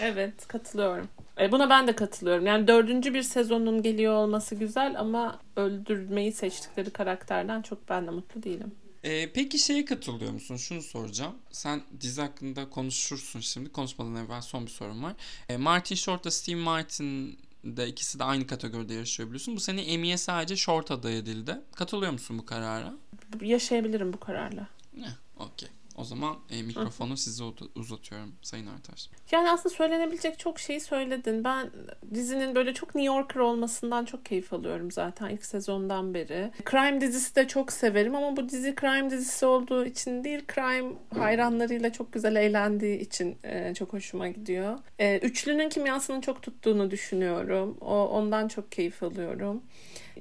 [0.00, 1.08] Evet katılıyorum.
[1.40, 2.46] E, buna ben de katılıyorum.
[2.46, 8.42] Yani dördüncü bir sezonun geliyor olması güzel ama öldürmeyi seçtikleri karakterden çok ben de mutlu
[8.42, 8.74] değilim.
[9.04, 10.56] Ee, peki şeye katılıyor musun?
[10.56, 11.34] Şunu soracağım.
[11.50, 13.72] Sen dizi hakkında konuşursun şimdi.
[13.72, 15.12] Konuşmadan evvel son bir sorum var.
[15.48, 19.56] Ee, Martin Short'la Steve Martin de ikisi de aynı kategoride yarışıyor biliyorsun.
[19.56, 21.60] Bu sene Emmy'ye sadece Short aday edildi.
[21.74, 22.94] Katılıyor musun bu karara?
[23.40, 24.68] Yaşayabilirim bu kararla.
[24.96, 25.08] Ne?
[25.36, 25.68] Okey.
[26.00, 29.08] O zaman e, mikrofonu size ud- uzatıyorum Sayın Artaş.
[29.32, 31.44] Yani aslında söylenebilecek çok şeyi söyledin.
[31.44, 31.70] Ben
[32.14, 36.50] dizinin böyle çok New Yorker olmasından çok keyif alıyorum zaten ilk sezondan beri.
[36.70, 41.92] Crime dizisi de çok severim ama bu dizi crime dizisi olduğu için değil, crime hayranlarıyla
[41.92, 44.78] çok güzel eğlendiği için e, çok hoşuma gidiyor.
[44.98, 47.76] E, üçlünün kimyasının çok tuttuğunu düşünüyorum.
[47.80, 49.62] O ondan çok keyif alıyorum.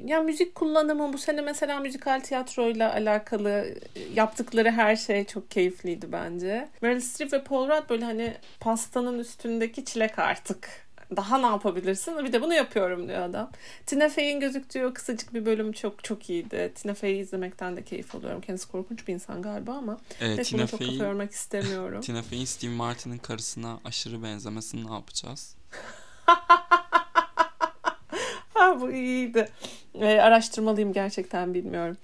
[0.06, 3.50] Ya müzik kullanımı bu sene mesela müzikal tiyatroyla alakalı
[3.96, 6.70] e, yaptıkları her şey çok keyifliydi bence.
[6.82, 10.90] Meryl Streep ve Paul Rudd böyle hani pastanın üstündeki çilek artık.
[11.16, 12.26] Daha ne yapabilirsin?
[12.26, 13.52] Bir de bunu yapıyorum diyor adam.
[13.86, 16.72] Tina Fey'in gözüktüğü o kısacık bir bölüm çok çok iyiydi.
[16.76, 18.42] Tina Fey'i izlemekten de keyif alıyorum.
[18.42, 22.02] Kendisi korkunç bir insan galiba ama Evet, neyse Tina çok kafa yormak istemiyorum.
[22.06, 25.56] Tina Fey'in Steve Martin'in karısına aşırı benzemesini ne yapacağız?
[28.82, 29.50] bu iyiydi.
[29.94, 31.98] Ee, araştırmalıyım gerçekten bilmiyorum.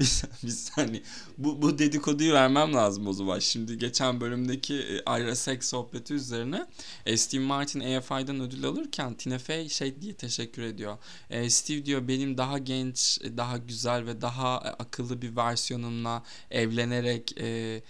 [0.00, 1.02] biz, biz hani
[1.38, 3.38] bu, bu dedikoduyu vermem lazım o zaman.
[3.38, 6.66] Şimdi geçen bölümdeki e, ayrı seks sohbeti üzerine
[7.06, 10.98] e, Steve Martin AFI'den ödül alırken Tina Fey şey diye teşekkür ediyor.
[11.30, 16.22] E, Steve diyor benim daha genç, e, daha güzel ve daha e, akıllı bir versiyonumla
[16.50, 17.82] evlenerek e,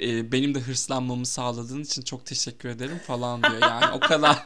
[0.00, 3.62] e, benim de hırslanmamı sağladığın için çok teşekkür ederim falan diyor.
[3.62, 4.44] Yani o kadar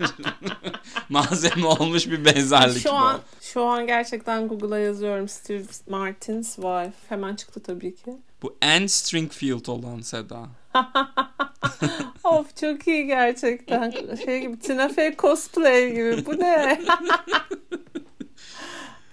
[1.08, 2.92] malzeme olmuş bir benzerlik Şu bu.
[2.92, 6.92] an şu an gerçekten Google'a yazıyorum Steve Martin's wife.
[7.08, 8.16] Hemen çıktı tabii ki.
[8.42, 10.48] Bu Anne Stringfield olan Seda.
[12.24, 13.94] of çok iyi gerçekten.
[14.24, 16.26] Şey gibi Tina Fey cosplay gibi.
[16.26, 16.80] Bu ne?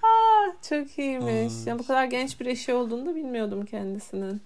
[0.04, 1.54] Aa, çok iyiymiş.
[1.54, 1.66] Ay.
[1.66, 4.42] Ya bu kadar genç bir eşi olduğunu da bilmiyordum kendisinin.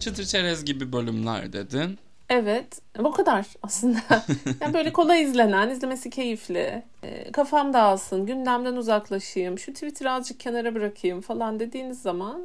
[0.00, 1.98] Çıtır çerez gibi bölümler dedin.
[2.28, 2.80] Evet.
[2.98, 3.98] Bu kadar aslında.
[4.60, 6.82] Yani böyle kolay izlenen, izlemesi keyifli.
[7.02, 12.42] e, kafam dağılsın, gündemden uzaklaşayım, şu Twitter'ı azıcık kenara bırakayım falan dediğiniz zaman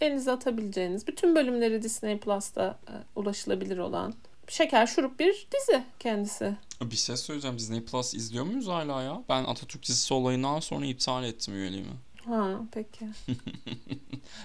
[0.00, 4.14] elinize atabileceğiniz bütün bölümleri Disney Plus'ta e, ulaşılabilir olan
[4.48, 6.56] şeker şurup bir dizi kendisi.
[6.82, 7.58] Bir şey söyleyeceğim.
[7.58, 9.22] Disney Plus izliyor muyuz hala ya?
[9.28, 11.92] Ben Atatürk dizisi olayından sonra iptal ettim üyeliğimi.
[12.26, 13.06] Ha peki.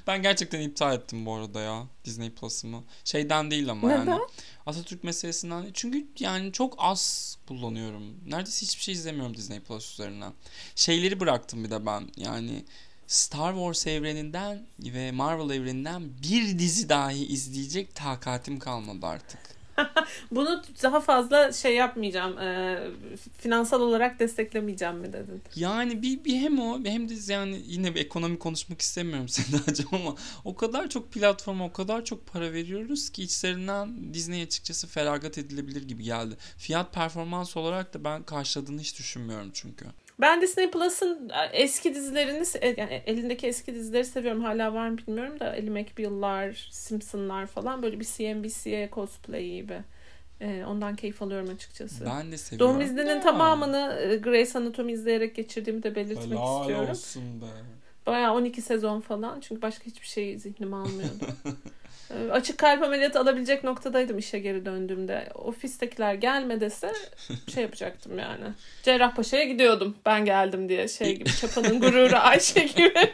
[0.07, 2.83] Ben gerçekten iptal ettim bu arada ya Disney Plus'ımı.
[3.03, 4.05] Şeyden değil ama Neden?
[4.11, 4.21] yani.
[4.65, 5.73] Atatürk meselesinden değil.
[5.73, 8.03] Çünkü yani çok az kullanıyorum.
[8.25, 10.33] Neredeyse hiçbir şey izlemiyorum Disney Plus üzerinden.
[10.75, 12.09] Şeyleri bıraktım bir de ben.
[12.17, 12.65] Yani
[13.07, 19.56] Star Wars evreninden ve Marvel evreninden bir dizi dahi izleyecek takatim kalmadı artık.
[20.31, 22.37] Bunu daha fazla şey yapmayacağım.
[22.37, 22.77] e,
[23.37, 25.41] finansal olarak desteklemeyeceğim mi dedin?
[25.55, 30.15] Yani bir, bir hem o hem de yani yine bir ekonomi konuşmak istemiyorum Sedacığım ama
[30.45, 35.87] o kadar çok platforma o kadar çok para veriyoruz ki içlerinden Disney açıkçası feragat edilebilir
[35.87, 36.37] gibi geldi.
[36.57, 39.85] Fiyat performans olarak da ben karşıladığını hiç düşünmüyorum çünkü.
[40.19, 44.43] Ben Disney Plus'ın eski dizilerini, se- yani elindeki eski dizileri seviyorum.
[44.43, 49.77] Hala var mı bilmiyorum da Ali McBeal'lar, Simpson'lar falan böyle bir CNBC cosplay gibi.
[50.41, 52.05] Ee, ondan keyif alıyorum açıkçası.
[52.05, 52.73] Ben de seviyorum.
[52.73, 56.89] Doğum izninin tamamını e, Grey's Anatomy izleyerek geçirdiğimi de belirtmek Helal istiyorum.
[56.89, 57.45] olsun be.
[58.05, 59.39] Bayağı 12 sezon falan.
[59.39, 61.25] Çünkü başka hiçbir şey zihnime almıyordu.
[62.11, 65.29] Ee, Açık kalp ameliyatı alabilecek noktadaydım işe geri döndüğümde.
[65.35, 66.93] Ofistekiler gelme dese
[67.53, 68.45] şey yapacaktım yani.
[68.83, 70.87] Cerrahpaşa'ya gidiyordum ben geldim diye.
[70.87, 72.93] Şey gibi Çapa'nın gururu Ayşe gibi.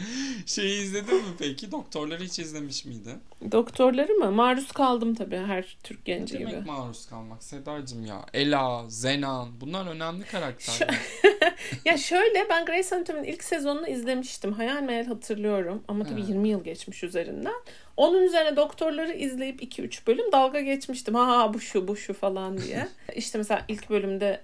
[0.46, 1.72] Şeyi izledin mi peki?
[1.72, 3.10] Doktorları hiç izlemiş miydi?
[3.52, 4.30] Doktorları mı?
[4.30, 6.60] Maruz kaldım tabii her Türk Ne genci demek gibi.
[6.66, 8.26] maruz kalmak Sedacığım ya?
[8.34, 10.98] Ela, Zenan bunlar önemli karakterler.
[11.84, 14.52] ya şöyle ben Grey's Anatomy'nin ilk sezonunu izlemiştim.
[14.52, 15.82] Hayal meyal hatırlıyorum.
[15.88, 16.28] Ama tabii Evet.
[16.28, 17.54] 20 yıl geçmiş üzerinden.
[17.96, 21.14] Onun üzerine doktorları izleyip 2-3 bölüm dalga geçmiştim.
[21.14, 22.88] Ha bu şu bu şu falan diye.
[23.16, 24.40] işte mesela ilk bölümde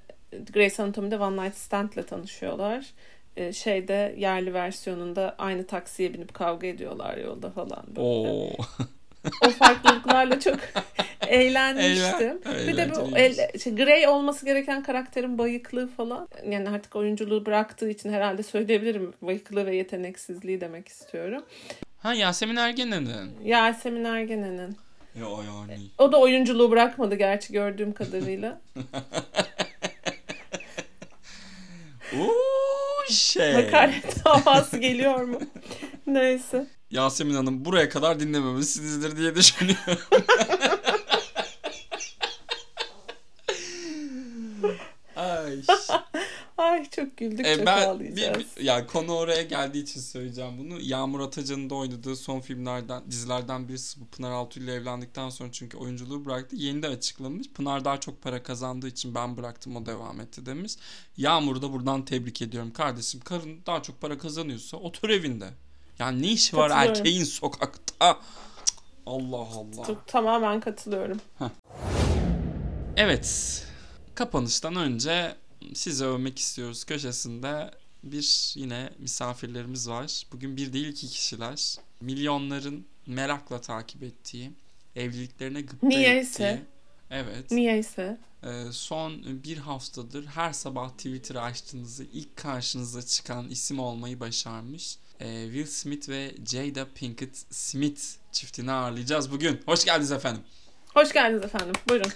[0.53, 2.87] Grey's Anatomy'de One Night Stand'le tanışıyorlar.
[3.37, 7.85] Ee, şeyde yerli versiyonunda aynı taksiye binip kavga ediyorlar yolda falan.
[7.89, 8.01] Böyle.
[8.01, 8.51] Oo.
[9.47, 10.59] O farklılıklarla çok
[11.29, 12.41] eğlenmiştim.
[12.45, 16.29] Eğlen- bir de bu el, şey, Grey olması gereken karakterin bayıklığı falan.
[16.51, 19.13] Yani artık oyunculuğu bıraktığı için herhalde söyleyebilirim.
[19.23, 21.43] Bayıklığı ve yeteneksizliği demek istiyorum.
[21.99, 23.31] Ha Yasemin Ergenen'in.
[23.45, 24.77] Yasemin Ergenen'in.
[25.21, 25.79] Ya yani.
[25.99, 28.61] O da oyunculuğu bırakmadı gerçi gördüğüm kadarıyla.
[32.19, 32.42] Uuu
[33.13, 33.53] şey.
[33.53, 35.39] Hakaret davası geliyor mu?
[36.07, 36.67] Neyse.
[36.91, 39.99] Yasemin Hanım buraya kadar dinlememişsinizdir diye düşünüyorum.
[45.17, 45.63] Ay.
[46.59, 48.45] Ay çok güldük E, çok ben bir, ağlayacağız.
[48.57, 50.81] bir- ya konu oraya geldiği için söyleyeceğim bunu.
[50.81, 55.77] Yağmur Atacan'ın da oynadığı son filmlerden, dizilerden birisi bu Pınar Altuğ ile evlendikten sonra çünkü
[55.77, 56.57] oyunculuğu bıraktı.
[56.57, 57.49] Yeni de açıklamış.
[57.49, 60.73] Pınar daha çok para kazandığı için ben bıraktım o devam etti demiş.
[61.17, 63.21] Yağmur'u da buradan tebrik ediyorum kardeşim.
[63.21, 65.49] Karın daha çok para kazanıyorsa otur evinde.
[65.99, 68.19] Yani ne işi var erkeğin sokakta?
[69.07, 69.97] Allah Allah.
[70.07, 71.21] Tamamen katılıyorum.
[72.97, 73.63] Evet.
[74.15, 75.35] Kapanıştan önce
[75.75, 77.71] sizi övmek istiyoruz köşesinde
[78.05, 80.23] bir yine misafirlerimiz var.
[80.33, 81.77] Bugün bir değil iki kişiler.
[82.01, 84.51] Milyonların merakla takip ettiği,
[84.97, 86.45] evliliklerine gıpta Niyeyse.
[86.45, 86.65] ettiği.
[87.11, 87.51] Evet.
[87.51, 88.19] Niyeyse.
[88.43, 94.97] Ee, son bir haftadır her sabah Twitter'ı açtığınızda ilk karşınıza çıkan isim olmayı başarmış.
[95.21, 98.03] Ee, Will Smith ve Jada Pinkett Smith
[98.33, 99.61] çiftini ağırlayacağız bugün.
[99.67, 100.43] Hoş geldiniz efendim.
[100.95, 101.73] Hoş geldiniz efendim.
[101.89, 102.13] Buyurun.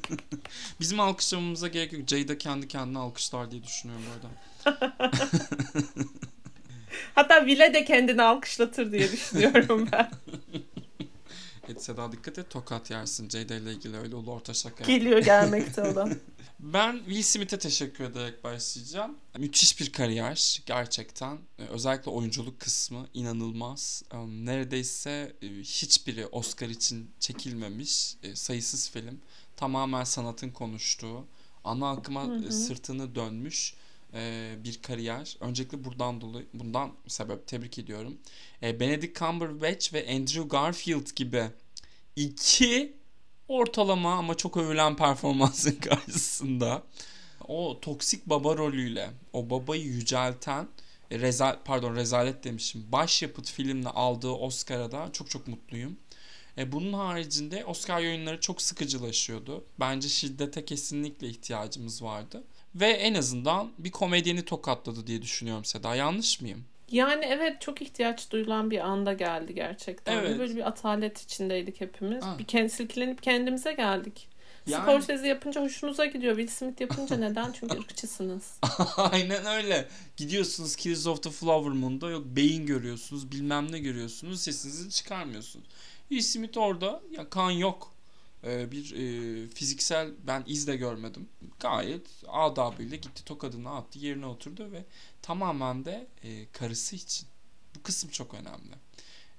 [0.80, 2.08] Bizim alkışlamamıza gerek yok.
[2.08, 4.96] Jada kendi kendine alkışlar diye düşünüyorum bu arada.
[7.14, 10.10] Hatta Vile de kendini alkışlatır diye düşünüyorum ben.
[11.68, 13.28] Et Seda dikkat et tokat yersin.
[13.28, 14.84] Jada ile ilgili öyle ulu orta şaka.
[14.84, 16.12] Geliyor gelmekte olan.
[16.60, 19.16] Ben Will Smith'e teşekkür ederek başlayacağım.
[19.38, 21.38] Müthiş bir kariyer gerçekten.
[21.58, 24.02] Ee, Özellikle oyunculuk kısmı inanılmaz.
[24.14, 29.20] Ee, Neredeyse e, hiçbiri Oscar için çekilmemiş e, sayısız film.
[29.56, 31.24] Tamamen sanatın konuştuğu,
[31.64, 32.44] ana akıma Hı hı.
[32.48, 33.74] e, sırtını dönmüş
[34.16, 35.36] e, bir kariyer.
[35.40, 38.18] Öncelikle buradan dolayı bundan sebep tebrik ediyorum.
[38.62, 41.44] E, Benedict Cumberbatch ve Andrew Garfield gibi
[42.16, 42.96] iki
[43.48, 46.82] ortalama ama çok övülen performansın karşısında
[47.48, 50.68] o toksik baba rolüyle o babayı yücelten
[51.10, 55.96] e, rezal pardon rezalet demişim başyapıt filmle aldığı Oscar'a da çok çok mutluyum.
[56.58, 59.64] E, bunun haricinde Oscar yayınları çok sıkıcılaşıyordu.
[59.80, 62.44] Bence şiddete kesinlikle ihtiyacımız vardı.
[62.80, 65.94] Ve en azından bir komedyeni tokatladı diye düşünüyorum Seda.
[65.94, 66.64] Yanlış mıyım?
[66.90, 70.18] Yani evet çok ihtiyaç duyulan bir anda geldi gerçekten.
[70.18, 70.38] Evet.
[70.38, 72.24] Böyle bir atalet içindeydik hepimiz.
[72.24, 72.36] Ha.
[72.38, 74.28] Bir kend, silkelenip kendimize geldik.
[74.66, 76.36] Yani- Scorsese yapınca hoşunuza gidiyor.
[76.36, 77.52] Will Smith yapınca neden?
[77.52, 78.58] Çünkü ırkçısınız.
[78.96, 79.88] Aynen öyle.
[80.16, 85.66] Gidiyorsunuz Killers of the Flower Moon'da yok beyin görüyorsunuz bilmem ne görüyorsunuz sesinizi çıkarmıyorsunuz.
[86.08, 87.95] Will Smith orada ya kan yok.
[88.46, 91.28] Ee, bir e, fiziksel ben iz de görmedim.
[91.60, 94.84] Gayet adabıyla gitti tokadını attı yerine oturdu ve
[95.22, 97.28] tamamen de e, karısı için.
[97.76, 98.74] Bu kısım çok önemli.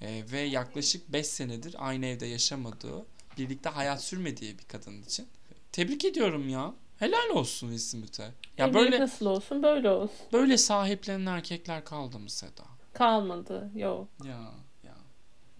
[0.01, 3.05] E, ve yaklaşık 5 senedir aynı evde yaşamadığı,
[3.37, 5.27] birlikte hayat sürmediği bir kadın için.
[5.71, 6.73] Tebrik ediyorum ya.
[6.99, 8.31] Helal olsun Will Smith'e.
[8.57, 10.27] Ya böyle nasıl olsun böyle olsun.
[10.33, 12.63] Böyle sahiplenen erkekler kaldı mı Seda?
[12.93, 13.71] Kalmadı.
[13.75, 14.07] Yok.
[14.25, 14.51] Ya
[14.83, 14.97] ya.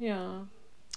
[0.07, 0.45] Ya.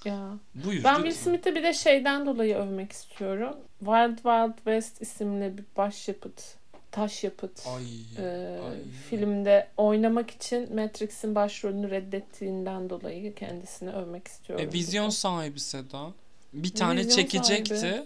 [0.04, 0.30] Ya.
[0.54, 0.84] Buyur.
[0.84, 0.94] Ben.
[0.94, 3.56] Will Smith'i bir de şeyden dolayı övmek istiyorum.
[3.78, 6.42] Wild Wild West isimli bir başyapıt,
[6.90, 7.84] taş yapıt Ay,
[8.18, 8.78] e, ay.
[9.10, 14.66] filmde oynamak için Matrix'in başrolünü reddettiğinden dolayı kendisini övmek istiyorum.
[14.68, 16.06] E, vizyon sahibi Seda.
[16.52, 17.78] Bir tane Vizyon çekecekti.
[17.78, 18.04] sahibi.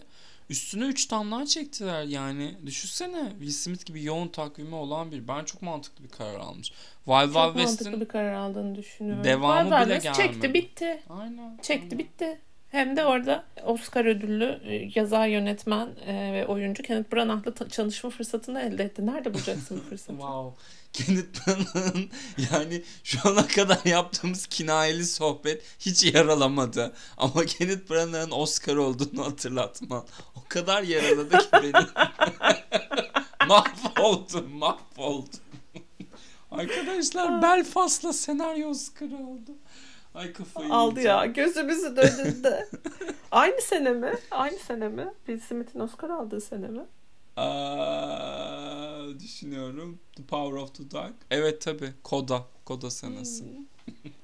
[0.51, 2.55] Üstüne 3 damla çektiler yani.
[2.67, 5.29] Düşünsene Will Smith gibi yoğun takvimi olan bir.
[5.29, 6.73] Ben çok mantıklı bir karar almış.
[7.05, 9.25] Wild Çok Wild mantıklı West'in bir karar aldığını düşünüyorum.
[9.25, 10.33] devamı Wild Wild bile West gelmedi.
[10.33, 11.03] Çekti bitti.
[11.09, 11.59] Aynen.
[11.63, 11.99] Çekti aynen.
[11.99, 12.41] bitti.
[12.71, 18.61] Hem de orada Oscar ödüllü e, yazar, yönetmen e, ve oyuncu Kenneth Branagh'la çalışma fırsatını
[18.61, 19.07] elde etti.
[19.07, 20.13] Nerede bulacaksın bu fırsatı?
[20.19, 20.65] Wow.
[20.95, 22.11] Kenneth Branagh'ın
[22.53, 26.93] yani şu ana kadar yaptığımız kinayeli sohbet hiç yaralamadı.
[27.17, 30.05] Ama Kenneth Branagh'ın Oscar olduğunu hatırlatma.
[30.37, 31.73] O kadar yaraladı ki beni.
[33.49, 35.41] mahvoldum, mahvoldum.
[36.51, 39.53] Arkadaşlar Belfast'la senaryo Oscar'ı aldı.
[40.15, 41.19] Ay kafayı Aldı yiyeceğim.
[41.19, 41.27] ya.
[41.27, 42.69] Gözümüzün önünde.
[43.31, 44.13] Aynı sene mi?
[44.31, 45.09] Aynı sene mi?
[45.27, 46.83] Will Smith'in Oscar aldığı sene mi?
[47.37, 48.64] Aa,
[49.21, 49.99] düşünüyorum.
[50.17, 51.13] The Power of the Dog.
[51.31, 51.93] Evet tabi.
[52.03, 52.45] Koda.
[52.65, 53.45] Koda senesi.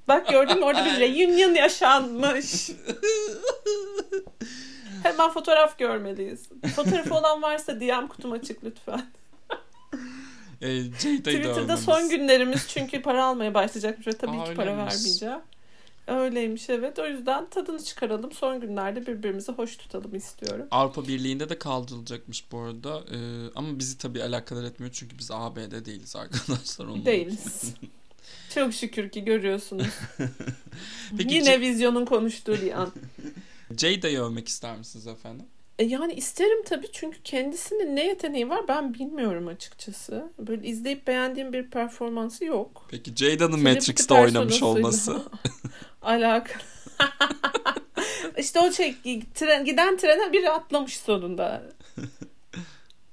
[0.07, 2.69] Bak gördün mü orada bir reunion yaşanmış.
[5.03, 6.49] Hemen fotoğraf görmeliyiz.
[6.75, 9.05] Fotoğrafı olan varsa DM kutum açık lütfen.
[10.61, 15.39] E, Twitter'da son günlerimiz çünkü para almaya başlayacakmış ve tabii Aa, ki para vermeyeceğim.
[16.11, 16.99] Öyleymiş evet.
[16.99, 18.31] O yüzden tadını çıkaralım.
[18.31, 20.67] Son günlerde birbirimizi hoş tutalım istiyorum.
[20.71, 23.03] Avrupa Birliği'nde de kaldırılacakmış bu arada.
[23.11, 23.17] E,
[23.55, 26.85] ama bizi tabii alakadar etmiyor çünkü biz AB'de değiliz arkadaşlar.
[26.85, 27.73] Onun Değiliz.
[28.53, 29.87] Çok şükür ki görüyorsunuz.
[31.17, 32.91] Peki Yine Ce- vizyonun konuştuğu bir an.
[33.77, 35.45] Jada'yı övmek ister misiniz efendim?
[35.81, 40.31] E yani isterim tabii çünkü kendisinin ne yeteneği var ben bilmiyorum açıkçası.
[40.39, 42.87] Böyle izleyip beğendiğim bir performansı yok.
[42.91, 45.21] Peki Jada'nın Matrix'te oynamış olması.
[46.01, 46.63] Alakalı.
[48.37, 48.95] işte o şey
[49.33, 51.63] tren, giden trene biri atlamış sonunda.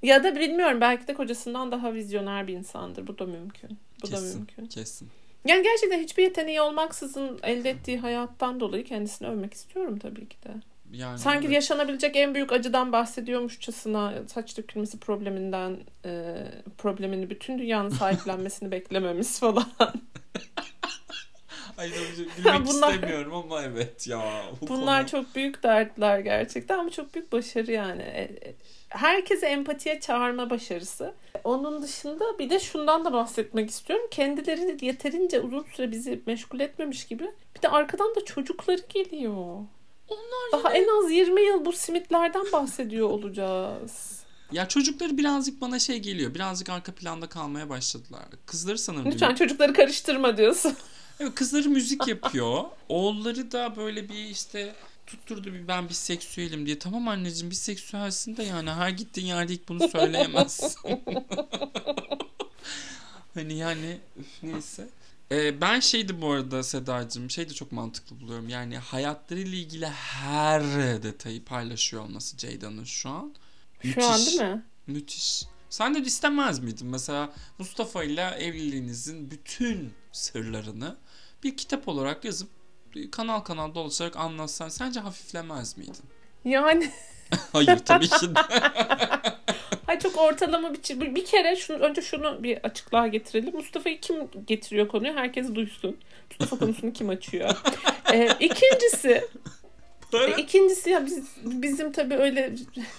[0.02, 3.06] ya da bilmiyorum belki de kocasından daha vizyoner bir insandır.
[3.06, 3.78] Bu da mümkün.
[4.02, 4.36] Bu da Kesin.
[4.36, 4.66] mümkün.
[4.66, 5.08] Kesin.
[5.44, 10.50] Yani gerçekten hiçbir yeteneği olmaksızın elde ettiği hayattan dolayı kendisini övmek istiyorum tabii ki de.
[10.92, 11.54] Yani Sanki evet.
[11.54, 16.34] yaşanabilecek en büyük acıdan bahsediyormuşçasına saç dökülmesi probleminden e,
[16.78, 19.66] problemini bütün dünyanın sahiplenmesini beklememiz falan.
[21.78, 21.90] Ay
[22.36, 24.42] gülmek Bunlar- istemiyorum ama evet ya.
[24.60, 28.02] Bu Bunlar konu- çok büyük dertler gerçekten ama çok büyük başarı yani.
[28.02, 28.54] E, e,
[28.88, 31.14] Herkese empatiye çağırma başarısı.
[31.44, 34.06] Onun dışında bir de şundan da bahsetmek istiyorum.
[34.10, 37.30] Kendileri yeterince uzun süre bizi meşgul etmemiş gibi.
[37.56, 39.56] Bir de arkadan da çocukları geliyor.
[40.08, 44.18] Onlar Daha en az 20 yıl bu simitlerden bahsediyor olacağız.
[44.52, 46.34] Ya çocukları birazcık bana şey geliyor.
[46.34, 48.22] Birazcık arka planda kalmaya başladılar.
[48.46, 49.10] Kızları sanırım.
[49.10, 50.74] Lütfen bir- çocukları karıştırma diyorsun.
[51.20, 52.64] Evet, kızları müzik yapıyor.
[52.88, 54.74] Oğulları da böyle bir işte
[55.06, 56.78] tutturdu bir ben biseksüelim diye.
[56.78, 60.80] Tamam anneciğim biseksüelsin de yani her gittiğin yerde ilk bunu söyleyemezsin.
[63.34, 63.98] hani yani
[64.42, 64.88] neyse.
[65.32, 68.48] Ee, ben şeydi bu arada Sedacığım şey de çok mantıklı buluyorum.
[68.48, 70.62] Yani hayatlarıyla ilgili her
[71.02, 73.34] detayı paylaşıyor olması Ceyda'nın şu an.
[73.94, 74.64] Şu an değil mi?
[74.86, 75.44] Müthiş.
[75.70, 80.96] Sen de istemez miydin mesela Mustafa ile evliliğinizin bütün sırlarını
[81.44, 82.48] bir kitap olarak yazıp
[83.12, 86.04] kanal kanal dolaşarak anlatsan sence hafiflemez miydin?
[86.44, 86.92] Yani
[87.52, 88.40] Hayır tabii ki de.
[89.86, 93.54] hay çok ortalama bir bir bir kere şunu önce şunu bir açıklığa getirelim.
[93.54, 94.16] Mustafa'yı kim
[94.46, 95.14] getiriyor konuyu?
[95.14, 95.96] Herkes duysun.
[96.30, 97.50] Mustafa konusunu kim açıyor?
[98.12, 99.24] ee, ikincisi
[100.14, 102.52] E, ikincisi ya biz, bizim tabii öyle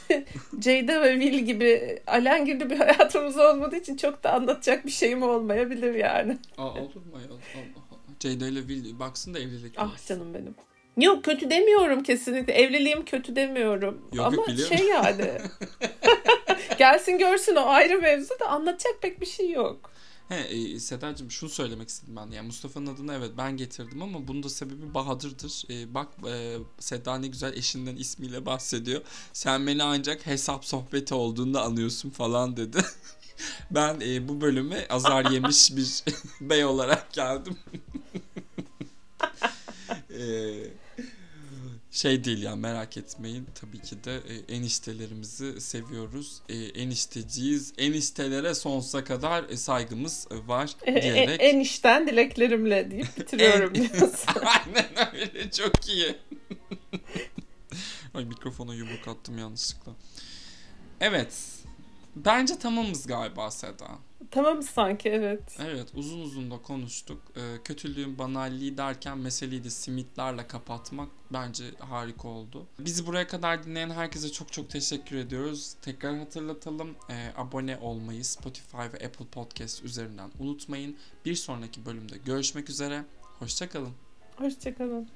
[0.59, 5.23] Ceyda ve Will gibi Alen gibi bir hayatımız olmadığı için çok da anlatacak bir şeyim
[5.23, 6.37] olmayabilir yani.
[6.57, 7.13] Aa, olur mu?
[7.13, 7.99] Allah Allah.
[8.19, 9.73] Ceyda ile Will baksın da evlilik.
[9.77, 10.55] Ah canım benim.
[10.97, 12.53] Yok kötü demiyorum kesinlikle.
[12.53, 14.01] Evliliğim kötü demiyorum.
[14.13, 14.77] Yok, Ama yok, biliyorum.
[14.77, 15.25] şey yani.
[16.79, 19.91] Gelsin görsün o ayrı mevzu da anlatacak pek bir şey yok.
[20.29, 22.31] He, e, Sedacığım şunu söylemek istedim ben.
[22.31, 25.63] Yani Mustafa'nın adını evet ben getirdim ama bunun da sebebi Bahadır'dır.
[25.69, 29.01] E, bak e, Seda ne güzel eşinden ismiyle bahsediyor.
[29.33, 32.81] Sen beni ancak hesap sohbeti olduğunda anıyorsun falan dedi.
[33.71, 36.03] ben e, bu bölüme azar yemiş bir
[36.49, 37.57] bey olarak geldim.
[40.09, 40.21] e,
[41.91, 46.41] şey değil ya merak etmeyin tabii ki de e, eniştelerimizi seviyoruz.
[46.49, 47.73] E, enişteciyiz.
[47.77, 51.37] Eniştelere sonsuza kadar e, saygımız e, var E, e, diyerek.
[51.43, 53.89] en işten dileklerimle deyip bitiriyorum En-.
[54.45, 56.15] Aynen öyle çok iyi.
[58.13, 59.91] Ay mikrofona yumruk attım yanlışlıkla.
[61.01, 61.33] Evet.
[62.15, 63.87] Bence tamamız galiba Seda.
[64.31, 65.57] Tamam sanki evet.
[65.59, 67.21] Evet uzun uzun da konuştuk.
[67.35, 72.65] Ee, kötülüğün banalliği derken meseleyi de simitlerle kapatmak bence harika oldu.
[72.79, 75.75] Bizi buraya kadar dinleyen herkese çok çok teşekkür ediyoruz.
[75.81, 76.95] Tekrar hatırlatalım.
[77.09, 80.97] Ee, abone olmayı Spotify ve Apple Podcast üzerinden unutmayın.
[81.25, 83.03] Bir sonraki bölümde görüşmek üzere.
[83.39, 83.93] Hoşçakalın.
[84.37, 85.09] Hoşçakalın.